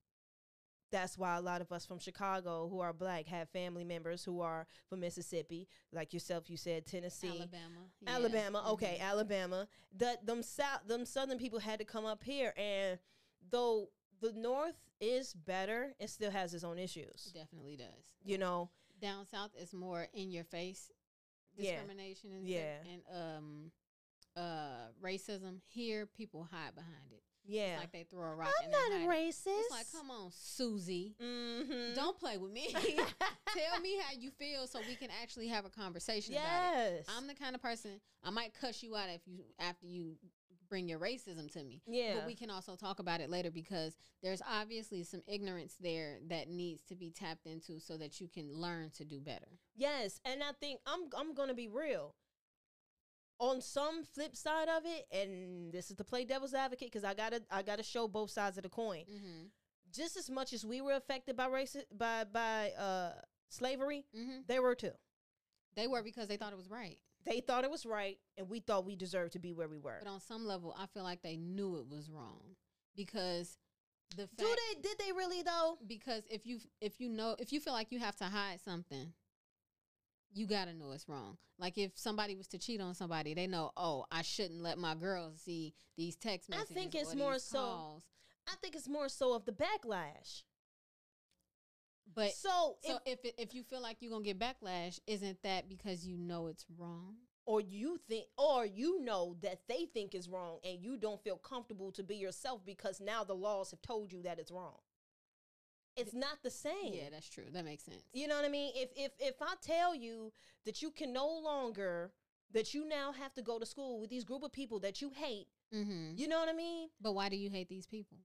[0.90, 4.40] that's why a lot of us from Chicago who are black have family members who
[4.40, 6.50] are from Mississippi, like yourself.
[6.50, 7.80] You said Tennessee, Alabama.
[8.00, 8.10] yeah.
[8.10, 8.64] Alabama.
[8.72, 9.04] Okay, Mhm.
[9.08, 9.68] Alabama.
[9.96, 12.98] That them south, them southern people had to come up here, and
[13.50, 17.28] though the North is better, it still has its own issues.
[17.28, 18.14] It definitely does.
[18.24, 18.70] You know,
[19.00, 20.90] Down south is more in your face
[21.56, 21.72] Yeah.
[21.72, 22.82] discrimination and Yeah.
[22.84, 23.72] and um
[24.36, 25.60] uh racism.
[25.66, 27.22] Here people hide behind it.
[27.46, 27.72] Yeah.
[27.72, 29.46] It's like they throw a rock I'm not a racist.
[29.46, 31.14] It's like, come on, Susie.
[31.22, 31.94] mm-hmm.
[31.94, 32.68] Don't play with me.
[32.74, 37.06] Tell me how you feel so we can actually have a conversation about it.
[37.16, 40.16] I'm the kind of person I might cuss you out if you after you
[40.70, 41.82] bring your racism to me.
[41.86, 42.14] yeah.
[42.14, 46.48] But we can also talk about it later because there's obviously some ignorance there that
[46.48, 49.48] needs to be tapped into so that you can learn to do better.
[49.74, 52.14] Yes, and I think I'm I'm gonna be real.
[53.40, 57.14] On some flip side of it, and this is to play devil's advocate because I
[57.14, 59.04] gotta I gotta show both sides of the coin.
[59.10, 59.46] Mm-hmm.
[59.92, 63.12] just as much as we were affected by race by by uh
[63.48, 64.92] slavery, hmm they were too.
[65.74, 66.98] They were because they thought it was right.
[67.24, 69.98] They thought it was right, and we thought we deserved to be where we were.
[70.02, 72.42] But on some level, I feel like they knew it was wrong
[72.96, 73.56] because
[74.16, 74.80] the fact Do they?
[74.82, 75.78] Did they really though?
[75.86, 79.12] because if you if you know if you feel like you have to hide something,
[80.32, 81.36] you gotta know it's wrong.
[81.58, 84.94] Like if somebody was to cheat on somebody, they know, oh, I shouldn't let my
[84.94, 86.76] girls see these text I messages.
[86.76, 88.02] think or it's more these so-
[88.48, 90.42] I think it's more so of the backlash.
[92.12, 95.68] But so, so if, if if you feel like you're gonna get backlash, isn't that
[95.68, 97.14] because you know it's wrong?
[97.46, 101.36] or you think, or you know that they think is wrong, and you don't feel
[101.36, 104.76] comfortable to be yourself because now the laws have told you that it's wrong.
[105.96, 106.92] It's not the same.
[106.94, 107.44] Yeah, that's true.
[107.52, 108.02] That makes sense.
[108.12, 108.72] You know what I mean?
[108.74, 110.32] If if if I tell you
[110.64, 112.12] that you can no longer
[112.52, 115.10] that you now have to go to school with these group of people that you
[115.14, 116.14] hate, Mm-hmm.
[116.16, 116.88] you know what I mean?
[117.00, 118.18] But why do you hate these people?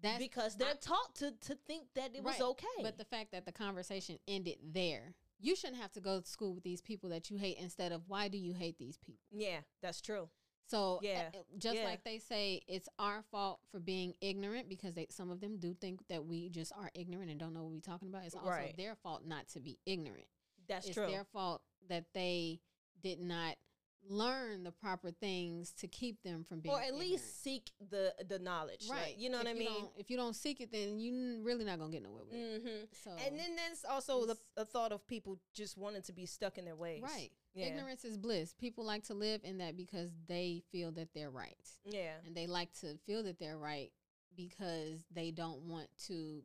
[0.00, 2.66] That's because they're I- taught to to think that it was okay.
[2.82, 6.54] But the fact that the conversation ended there, you shouldn't have to go to school
[6.54, 9.22] with these people that you hate instead of why do you hate these people?
[9.32, 10.28] yeah, that's true.
[10.72, 11.30] So Yeah.
[11.34, 11.84] uh, uh, just Yeah.
[11.84, 15.74] like they say it's our fault for being ignorant because they some of them do
[15.74, 18.24] think that we just are ignorant and don't know what we're talking about.
[18.24, 18.76] It's also Right.
[18.76, 20.26] their fault not to be ignorant.
[20.66, 21.06] That's it's true.
[21.06, 22.60] their fault that they
[23.02, 23.56] did not
[24.04, 27.10] learn the proper things to keep them from being or at ignorant.
[27.10, 28.88] least seek the the knowledge.
[28.88, 29.16] like, right.
[29.16, 29.90] you know what If I mean?
[29.96, 32.64] if you don't seek it, then you're really not gonna get nowhere with it.
[32.64, 32.84] mm-hmm.
[33.04, 34.24] So And then there's also
[34.56, 37.02] the thought of people just wanting to be stuck in their ways.
[37.02, 37.30] Right.
[37.54, 37.66] Yeah.
[37.66, 38.54] Ignorance is bliss.
[38.58, 41.68] People like to live in that because they feel that they're right.
[41.84, 42.14] Yeah.
[42.26, 43.90] And they like to feel that they're right
[44.36, 46.42] because they don't want to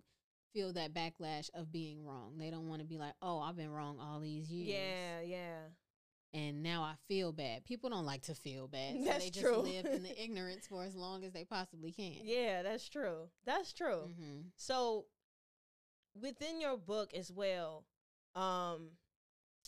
[0.54, 2.34] feel that backlash of being wrong.
[2.38, 4.68] They don't want to be like, oh, I've been wrong all these years.
[4.70, 5.22] Yeah.
[5.22, 5.58] Yeah.
[6.34, 7.64] And now I feel bad.
[7.64, 8.96] People don't like to feel bad.
[8.98, 9.58] So That's they just true.
[9.58, 12.16] live in the ignorance for as long as they possibly can.
[12.24, 12.64] Yeah.
[12.64, 13.30] That's true.
[13.46, 14.10] That's true.
[14.20, 15.06] hmm So
[16.20, 17.86] within your book as well,
[18.36, 18.90] um,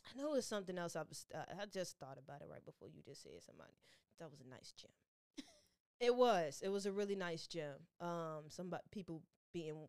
[0.10, 0.96] I know it's something else.
[0.96, 3.74] I was uh, I just thought about it right before you just said somebody.
[4.20, 4.92] That was a nice gem.
[6.00, 6.62] it was.
[6.64, 7.76] It was a really nice gem.
[8.02, 9.22] Um, some people
[9.54, 9.88] being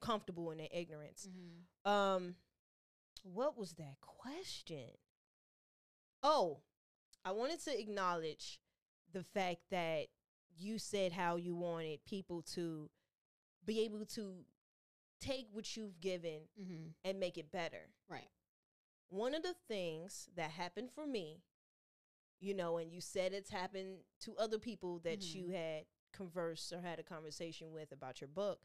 [0.00, 1.28] comfortable in their ignorance.
[1.30, 2.34] hmm Um,
[3.22, 4.90] what was that question?
[6.22, 6.60] Oh,
[7.24, 8.60] I wanted to acknowledge
[9.12, 10.06] the fact that
[10.56, 12.90] you said how you wanted people to
[13.64, 14.44] be able to
[15.20, 17.88] take what you've given hmm and make it better.
[18.08, 18.28] Right.
[19.08, 21.42] One of the things that happened for me,
[22.40, 25.34] you know, and you said it's happened to other people that Mhm.
[25.34, 28.60] you had conversed or had a conversation with about your book,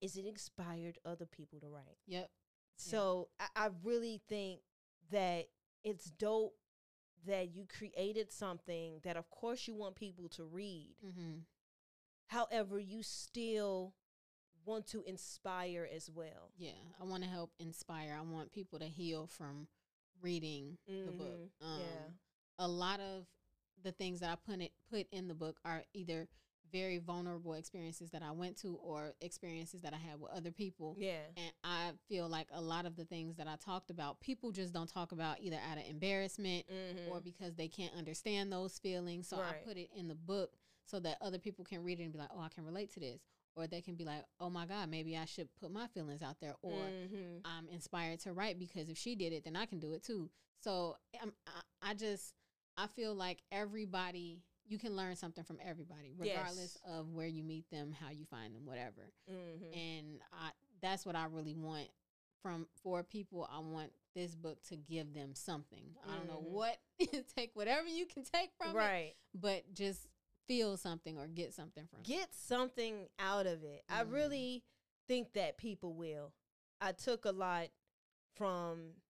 [0.00, 1.98] is it inspired other people to write.
[2.06, 2.30] Yep.
[2.76, 4.62] So I, I really think
[5.10, 5.50] that
[5.84, 6.56] it's dope
[7.24, 10.96] that you created something that, of course, you want people to read.
[11.00, 11.40] hmm
[12.26, 13.94] However, you still
[14.64, 16.50] want to inspire as well.
[16.56, 16.72] Yeah.
[16.98, 18.14] I want to help inspire.
[18.18, 19.68] I want people to heal from
[20.22, 21.50] reading the book.
[21.60, 21.66] Mhm.
[21.66, 22.10] Um, Yeah.
[22.58, 23.26] a lot of
[23.82, 26.28] the things that I put it put in the book are either
[26.70, 30.94] very vulnerable experiences that I went to or experiences that I had with other people.
[30.98, 31.26] Yeah.
[31.36, 34.72] And I feel like a lot of the things that I talked about, people just
[34.72, 37.10] don't talk about either out of embarrassment Mm-hmm.
[37.10, 39.28] or because they can't understand those feelings.
[39.28, 40.56] So I put it in the book
[40.86, 43.00] so that other people can read it and be like, oh, I can relate to
[43.00, 43.20] this.
[43.54, 46.36] Or they can be like, oh my God, maybe I should put my feelings out
[46.40, 46.54] there.
[46.62, 47.38] Or mm-hmm.
[47.44, 50.30] I'm inspired to write because if she did it, then I can do it too.
[50.60, 52.34] So um, I, I just
[52.76, 56.98] I feel like everybody you can learn something from everybody, regardless Yes.
[56.98, 59.12] of where you meet them, how you find them, whatever.
[59.30, 59.78] Mm-hmm.
[59.78, 60.50] And I
[60.80, 61.88] that's what I really want
[62.42, 63.48] from for people.
[63.52, 65.84] I want this book to give them something.
[66.06, 66.50] I don't know Mhm.
[66.50, 66.78] what
[67.36, 69.14] take whatever you can take from it, right.
[69.34, 70.06] but just
[70.46, 72.06] feel something or get something from it.
[72.06, 73.84] Get something out of it.
[73.88, 74.12] I Mhm.
[74.12, 74.64] really
[75.06, 76.34] think that people will.
[76.80, 77.70] I took a lot
[78.34, 79.02] from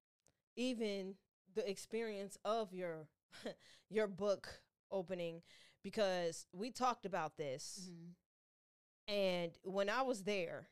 [0.56, 1.16] even
[1.54, 3.08] the experience of your
[3.88, 5.42] your book opening
[5.82, 8.14] because we talked about this Mhm.
[9.08, 10.68] and when I was there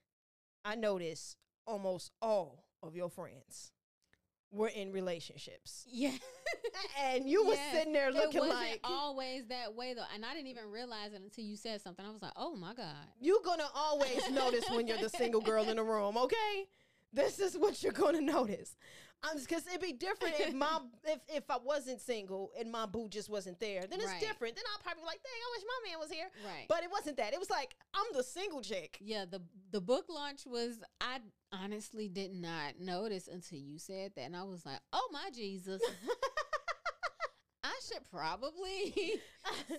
[0.64, 1.36] I noticed
[1.66, 3.72] almost all of your friends
[4.52, 5.84] were in relationships.
[5.88, 6.12] Yeah.
[7.02, 7.74] And you were Yes.
[7.74, 11.12] sitting there it looking wasn't like always that way though, and I didn't even realize
[11.12, 12.04] it until you said something.
[12.04, 15.68] I was like, "Oh my god!" you're gonna always notice when you're the single girl
[15.68, 16.66] in the room, okay?
[17.12, 18.76] This is what you're gonna notice.
[19.22, 23.08] Um, because it'd be different if my if if I wasn't single and my boo
[23.08, 23.82] just wasn't there.
[23.86, 24.20] Then it's Right.
[24.20, 24.56] different.
[24.56, 26.28] Then I'll probably be like, dang, I wish my man was here.
[26.46, 26.64] Right.
[26.68, 27.34] But it wasn't that.
[27.34, 28.96] It was like I'm the single chick.
[29.00, 29.42] yeah, the
[29.72, 30.78] the book launch was.
[31.00, 31.18] I
[31.52, 35.82] honestly did not notice until you said that, and I was like, "Oh my Jesus!"
[37.62, 38.94] I should probably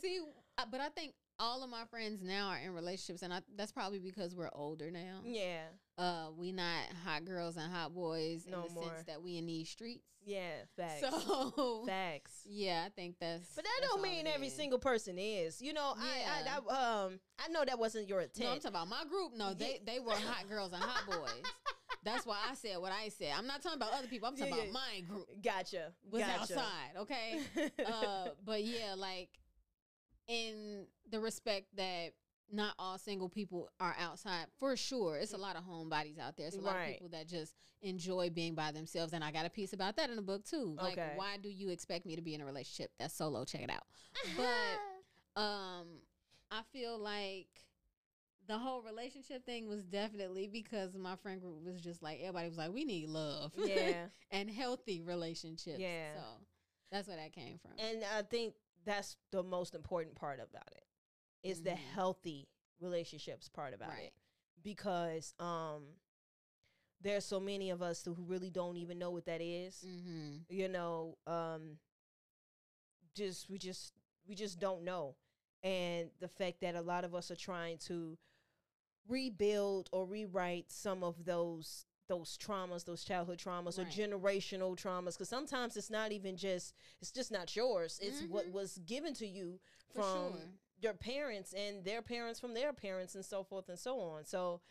[0.01, 0.19] see,
[0.57, 3.71] uh, but I think all of my friends now are in relationships, and I, that's
[3.71, 5.21] probably because we're older now.
[5.25, 5.63] Yeah.
[6.01, 8.83] Uh, we not hot girls and hot boys No in the more.
[8.85, 10.07] sense that we in these streets.
[10.25, 10.49] Yeah.
[10.75, 11.01] Facts.
[11.01, 12.41] So facts.
[12.49, 13.53] yeah, I think that's.
[13.55, 14.55] But that that's don't mean every is.
[14.55, 15.61] single person is.
[15.61, 16.59] You know, I, I, Yeah.
[16.69, 19.33] I um I know that wasn't your No, I'm talking about my group.
[19.35, 21.43] No, they they were hot girls and hot boys.
[22.03, 23.33] That's why I said what I said.
[23.37, 24.27] I'm not talking about other people.
[24.27, 25.27] I'm talking Yeah, about my group.
[25.43, 25.93] gotcha.
[26.11, 26.41] Was gotcha.
[26.41, 27.39] outside, okay?
[27.85, 29.29] uh, but yeah, like
[30.27, 32.13] in the respect that
[32.51, 35.17] not all single people are outside for sure.
[35.17, 36.47] It's a lot of homebodies out there.
[36.47, 36.83] It's a lot Right.
[36.87, 39.13] of people that just enjoy being by themselves.
[39.13, 40.75] And I got a piece about that in the book too.
[40.81, 41.13] Like, Okay.
[41.15, 42.91] why do you expect me to be in a relationship?
[42.99, 43.45] That's solo.
[43.45, 43.83] Check it out.
[44.37, 45.87] But um,
[46.51, 47.47] I feel like
[48.47, 52.57] the whole relationship thing was definitely because my friend group was just like everybody was
[52.57, 54.07] like, we need love, yeah.
[54.31, 55.79] and healthy relationships.
[55.79, 56.15] Yeah.
[56.15, 56.21] So
[56.91, 57.71] that's where that came from.
[57.79, 60.83] And I think that's the most important part about it.
[61.43, 61.77] Is the Mhm.
[61.93, 62.47] healthy
[62.79, 64.03] relationships part about right.
[64.05, 64.13] it.
[64.63, 65.95] Because um
[67.01, 69.83] there's so many of us who really don't even know what that is.
[69.85, 70.37] Mm-hmm.
[70.49, 71.79] You know, um
[73.15, 73.93] just we just
[74.27, 75.15] we just don't know.
[75.63, 78.17] And the fact that a lot of us are trying to
[79.07, 85.29] rebuild or rewrite some of those those traumas, those childhood traumas or generational traumas cuz
[85.29, 87.99] sometimes it's not even just it's just not yours.
[88.01, 88.51] It's what Mhm.
[88.51, 89.59] was given to you
[89.93, 90.49] For from sure.
[90.81, 94.25] Your parents and their parents from their parents and so forth and so on.
[94.25, 94.61] So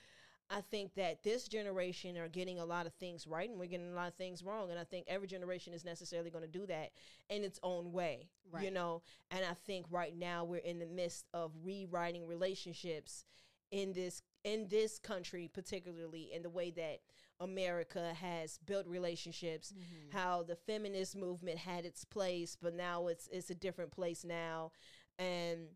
[0.53, 3.93] I think that this generation are getting a lot of things right and we're getting
[3.93, 4.71] a lot of things wrong.
[4.71, 6.91] And I think every generation is necessarily going to do that
[7.29, 8.29] in its own way,
[8.65, 9.03] you know.
[9.31, 13.25] And I think right now we're in the midst of rewriting relationships
[13.71, 17.01] in this in this country, particularly in the way that
[17.39, 20.13] America has built relationships Mhm.
[20.13, 24.73] how the feminist movement had its place, but now it's it's a different place now,
[25.19, 25.69] and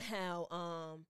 [0.00, 1.04] how um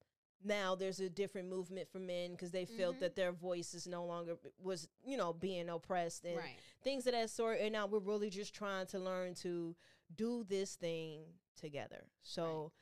[0.44, 3.00] now there's a different movement for men because they felt Mhm.
[3.00, 6.58] that their voice is no longer was you know being oppressed and Right.
[6.82, 7.60] things of that sort.
[7.60, 9.74] And now we're really just trying to learn to
[10.14, 11.24] do this thing
[11.56, 12.04] together.
[12.22, 12.72] So,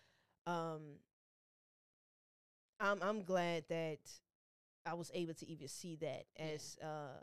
[0.47, 0.99] um,
[2.81, 4.01] I'm I'm glad that
[4.85, 6.45] I was able to even see that Yeah.
[6.47, 7.23] as uh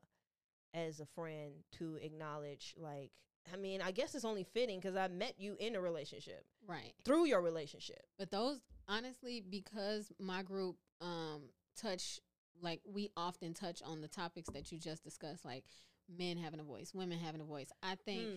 [0.74, 3.12] as a friend to acknowledge like
[3.52, 6.94] I mean I guess it's only fitting because I met you in a relationship Right.
[7.04, 8.06] through your relationship.
[8.18, 8.60] But those
[8.90, 11.44] honestly, because my group um
[11.78, 12.20] touch
[12.62, 15.64] like we often touch on the topics that you just discussed, like
[16.18, 17.70] men having a voice, women having a voice.
[17.84, 18.28] I think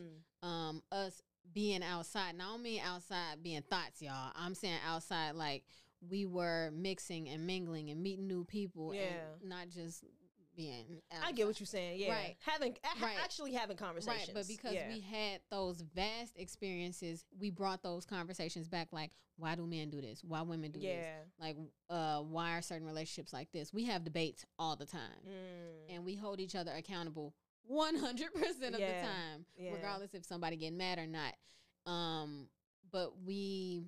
[0.42, 0.48] Hmm.
[0.48, 1.20] um us
[1.52, 4.32] being outside, and I don't mean outside being thoughts, y'all.
[4.36, 5.64] I'm saying outside like
[6.08, 9.00] we were mixing and mingling and meeting new people Yeah.
[9.40, 10.04] and not just
[10.56, 12.00] being I get what you're saying.
[12.00, 12.36] Yeah, Right.
[12.40, 13.16] having Right.
[13.22, 14.28] actually having conversations.
[14.28, 14.88] Right, but because yeah.
[14.88, 18.88] we had those vast experiences, we brought those conversations back.
[18.92, 20.22] Like, why do men do this?
[20.22, 21.06] Why women do this?
[21.40, 21.56] Like,
[21.88, 23.72] uh, why are certain relationships like this?
[23.72, 25.94] We have debates all the time, Mm.
[25.94, 27.34] and we hold each other accountable
[27.64, 29.72] one hundred percent of Yeah, the time, yeah.
[29.72, 31.34] regardless if somebody getting mad or not.
[31.86, 32.48] Um,
[32.90, 33.84] but we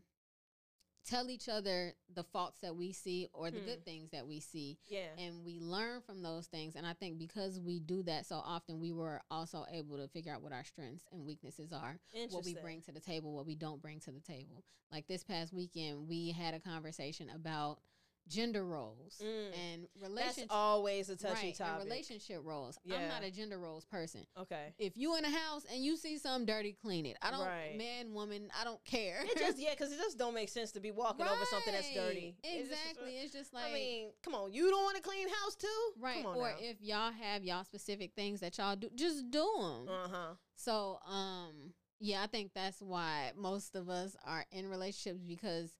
[1.05, 3.67] tell each other the faults that we see or the Hmm.
[3.67, 6.75] good things that we see yeah, and we learn from those things.
[6.77, 10.33] And i think because we do that so often we were also able to figure
[10.33, 11.99] out what our strengths and weaknesses are
[12.31, 14.65] what we bring to the table what we don't bring to the table.
[14.93, 17.81] Like this past weekend we had a conversation about
[18.29, 19.47] gender roles Mm.
[19.73, 21.85] and That's relationship always a touchy right, topic.
[21.85, 24.73] relationship roles i'm not a gender roles person okay.
[24.79, 27.77] if you in a house and you see something dirty clean it i don't Right.
[27.77, 30.81] man woman i don't care It just yeah, because it just don't make sense to
[30.81, 32.35] be walking over something that's dirty.
[32.43, 32.53] Right.
[32.53, 35.29] It's just- exactly it's just like I mean, come on, you don't want a clean
[35.29, 36.25] house too, Right.
[36.25, 36.57] Or now.
[36.61, 39.89] if y'all have y'all specific things that y'all do, just do them.
[39.89, 40.35] uh huh.
[40.57, 45.73] So, um, yeah, I think that's why most of us are in relationships because,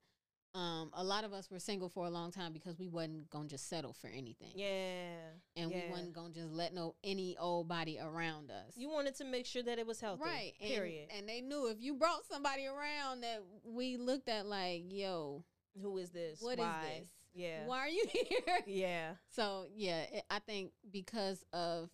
[0.55, 3.49] um, a lot of us were single for a long time because we wasn't gonna
[3.49, 5.17] just settle for anything, Yeah,
[5.57, 8.77] and we wasn't gonna just let no any old body around us.
[8.77, 10.53] you wanted to make sure that it was healthy, right?
[10.61, 11.09] Period.
[11.17, 15.45] And they knew if you brought somebody around that we looked at like, yo,
[15.83, 16.41] Who is this?
[16.41, 16.99] what is Why?
[17.01, 17.09] this?
[17.35, 18.59] Yeah, Why are you here?
[18.67, 21.91] yeah, So yeah, it, I think because of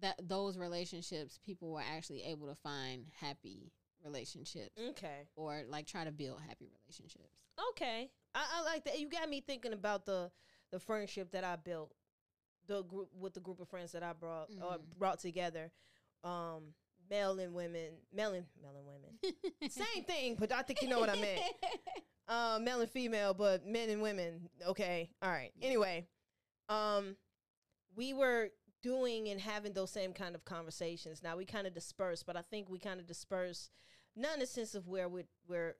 [0.00, 3.70] that those relationships, people were actually able to find happy
[4.04, 7.31] relationships okay, or like try to build happy relationships.
[7.70, 8.10] Okay.
[8.34, 8.98] I, I like that.
[8.98, 10.30] You got me thinking about the
[10.70, 11.92] the friendship that I built,
[12.66, 14.98] the group with the group of friends that I brought or Mhm.
[14.98, 15.70] brought together,
[16.24, 16.74] um,
[17.10, 19.70] male and women, male and male and women.
[19.70, 21.40] Same thing, but I think you know what I meant.
[22.28, 24.48] uh, male and female, but men and women.
[24.66, 25.52] Okay, all right.
[25.58, 25.66] Yeah.
[25.66, 26.06] Anyway,
[26.70, 27.16] um,
[27.94, 28.48] we were
[28.82, 31.22] doing and having those same kind of conversations.
[31.22, 33.70] Now we kind of dispersed, but I think we kind of dispersed,
[34.16, 35.76] not in the sense of where we where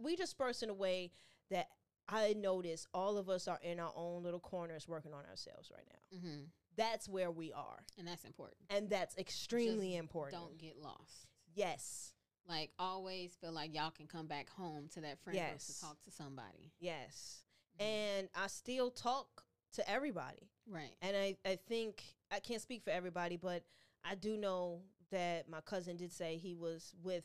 [0.00, 1.12] we dispersed in a way
[1.50, 1.68] that
[2.08, 5.86] I notice all of us are in our own little corners working on ourselves right
[5.88, 6.18] now.
[6.18, 6.42] Mm-hmm.
[6.76, 7.78] That's where we are.
[7.98, 8.58] And that's important.
[8.70, 10.42] And that's extremely Just important.
[10.42, 11.28] Don't get lost.
[11.54, 12.12] Yes.
[12.48, 15.66] Like always feel like y'all can come back home to that friend Yes.
[15.66, 16.72] to talk to somebody.
[16.78, 17.42] Yes.
[17.80, 17.84] Mhm.
[17.84, 20.50] And I still talk to everybody.
[20.68, 20.94] right.
[21.02, 23.64] And I, I think I can't speak for everybody, but
[24.04, 27.24] I do know that my cousin did say he was with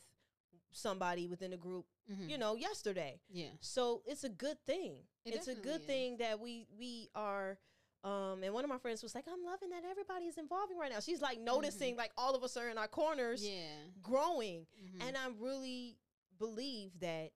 [0.72, 2.28] somebody within the group, Mhm.
[2.30, 3.20] you know, yesterday.
[3.28, 3.50] Yeah.
[3.60, 5.06] So it's a good thing.
[5.24, 5.86] It it's a good is.
[5.86, 7.58] thing that we we are
[8.02, 10.90] um and one of my friends was like, I'm loving that everybody is involving right
[10.90, 11.00] now.
[11.00, 13.54] She's like noticing like all of us are in our corners Mm-hmm.
[13.56, 13.86] Yeah.
[14.02, 14.66] growing.
[14.82, 15.02] Mhm.
[15.08, 15.98] And I really
[16.38, 17.32] believe that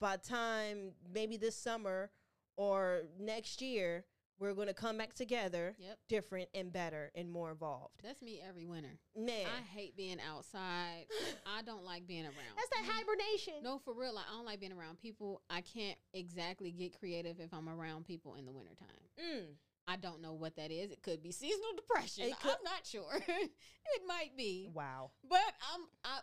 [0.00, 2.10] by time maybe this summer
[2.56, 4.04] or next year,
[4.40, 5.98] we're gonna come back together Yep.
[6.08, 8.00] different and better and more involved.
[8.02, 8.98] That's me every winter.
[9.16, 9.46] Man.
[9.46, 11.04] I hate being outside.
[11.46, 12.56] I don't like being around.
[12.56, 13.62] That's that hibernation.
[13.62, 14.14] No, for real.
[14.14, 15.42] Like, I don't like being around people.
[15.50, 18.88] I can't exactly get creative if I'm around people in the wintertime.
[19.22, 19.44] Mm.
[19.86, 20.90] I don't know what that is.
[20.90, 22.32] It could be seasonal depression.
[22.40, 23.12] Could- I'm not sure.
[23.28, 24.70] it might be.
[24.72, 25.10] Wow.
[25.28, 25.40] But
[25.74, 26.20] I'm I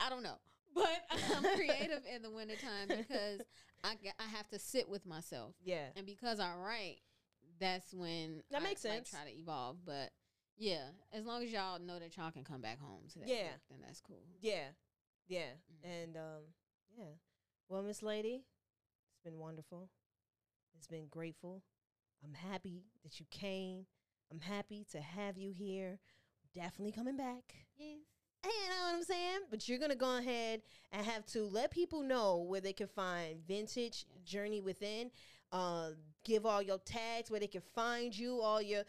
[0.00, 0.38] I don't know.
[0.74, 0.88] But
[1.36, 3.42] I'm creative in the wintertime because
[3.84, 5.54] I I have to sit with myself.
[5.62, 5.86] Yeah.
[5.96, 6.98] And because I write,
[7.64, 9.10] that's when That I, makes like, sense.
[9.10, 9.78] try to evolve.
[9.84, 10.10] But
[10.56, 13.50] yeah, as long as y'all know that y'all can come back home to that, Yeah.
[13.70, 14.22] then that's cool.
[14.40, 14.68] Yeah.
[15.26, 15.50] Yeah.
[15.72, 15.84] Mhm.
[16.02, 16.42] And um
[16.96, 17.14] yeah.
[17.68, 18.44] Well, Miss Lady,
[19.10, 19.88] it's been wonderful.
[20.76, 21.62] It's been grateful.
[22.22, 23.86] I'm happy that you came.
[24.30, 25.98] I'm happy to have you here.
[26.54, 27.54] Definitely coming back.
[27.76, 27.98] Yes.
[28.44, 29.40] You know what I'm saying?
[29.50, 30.62] But you're gonna go ahead
[30.92, 34.22] and have to let people know where they can find Ventage Yes.
[34.24, 35.10] Journey Within.
[35.54, 35.90] Uh,
[36.24, 38.82] give all your tags where they can find you, all your,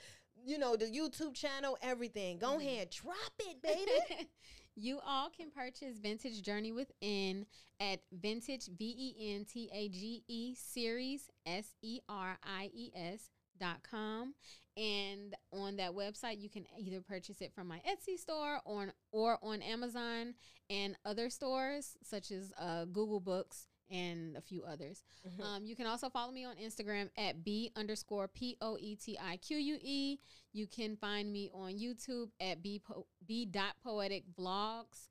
[0.44, 2.40] you know, the YouTube channel, everything.
[2.40, 2.62] Go Mhm.
[2.62, 4.30] ahead, drop it, baby.
[4.76, 7.46] you all can purchase Ventage Journey Within
[7.80, 12.92] at Ventage V E N T A G E series S E R I E
[12.96, 14.34] S dot com
[14.76, 18.92] and on that website you can either purchase it from my Etsy store or on,
[19.14, 20.34] or on Amazon
[20.70, 25.04] and other stores such as uh, Google Books and a few others.
[25.28, 25.42] Mhm.
[25.44, 29.18] Um, you can also follow me on Instagram at B underscore P O E T
[29.20, 30.18] I Q U E.
[30.54, 35.10] You can find me on YouTube at B, po- B dot Poetique vlogs.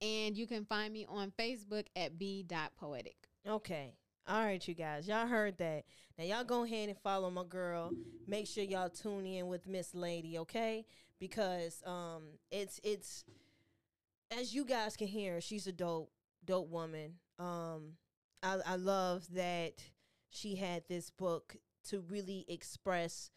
[0.00, 3.28] And you can find me on Facebook at B dot Poetique.
[3.46, 3.94] Okay.
[4.26, 5.08] All right, you guys.
[5.08, 5.84] Y'all heard that.
[6.16, 7.92] Now y'all go ahead and follow my girl.
[8.26, 10.84] Make sure y'all tune in with Miss Lady, okay?
[11.18, 13.24] Because um it's it's
[14.30, 16.10] as you guys can hear, she's a dope,
[16.44, 17.14] dope woman.
[17.38, 17.96] Um
[18.42, 19.74] I I love that
[20.30, 21.56] she had this book
[21.88, 23.30] to really express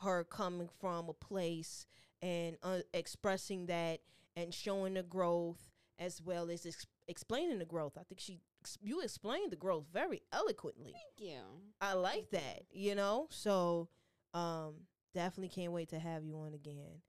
[0.00, 1.86] her coming from a place
[2.22, 4.00] and uh, expressing that
[4.36, 7.96] and showing the growth as well as ex- explaining the growth.
[7.98, 8.40] I think she
[8.82, 10.92] you explained the growth very eloquently.
[10.92, 11.40] Thank you.
[11.80, 13.28] I like that, you know?
[13.30, 13.88] So
[14.34, 14.74] um
[15.14, 17.00] definitely can't wait to have you on again.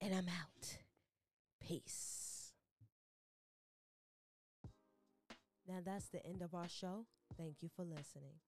[0.00, 0.78] And I'm out.
[1.60, 2.25] Peace.
[5.68, 7.06] Now that's the end of our show.
[7.36, 8.40] Thank you for listening.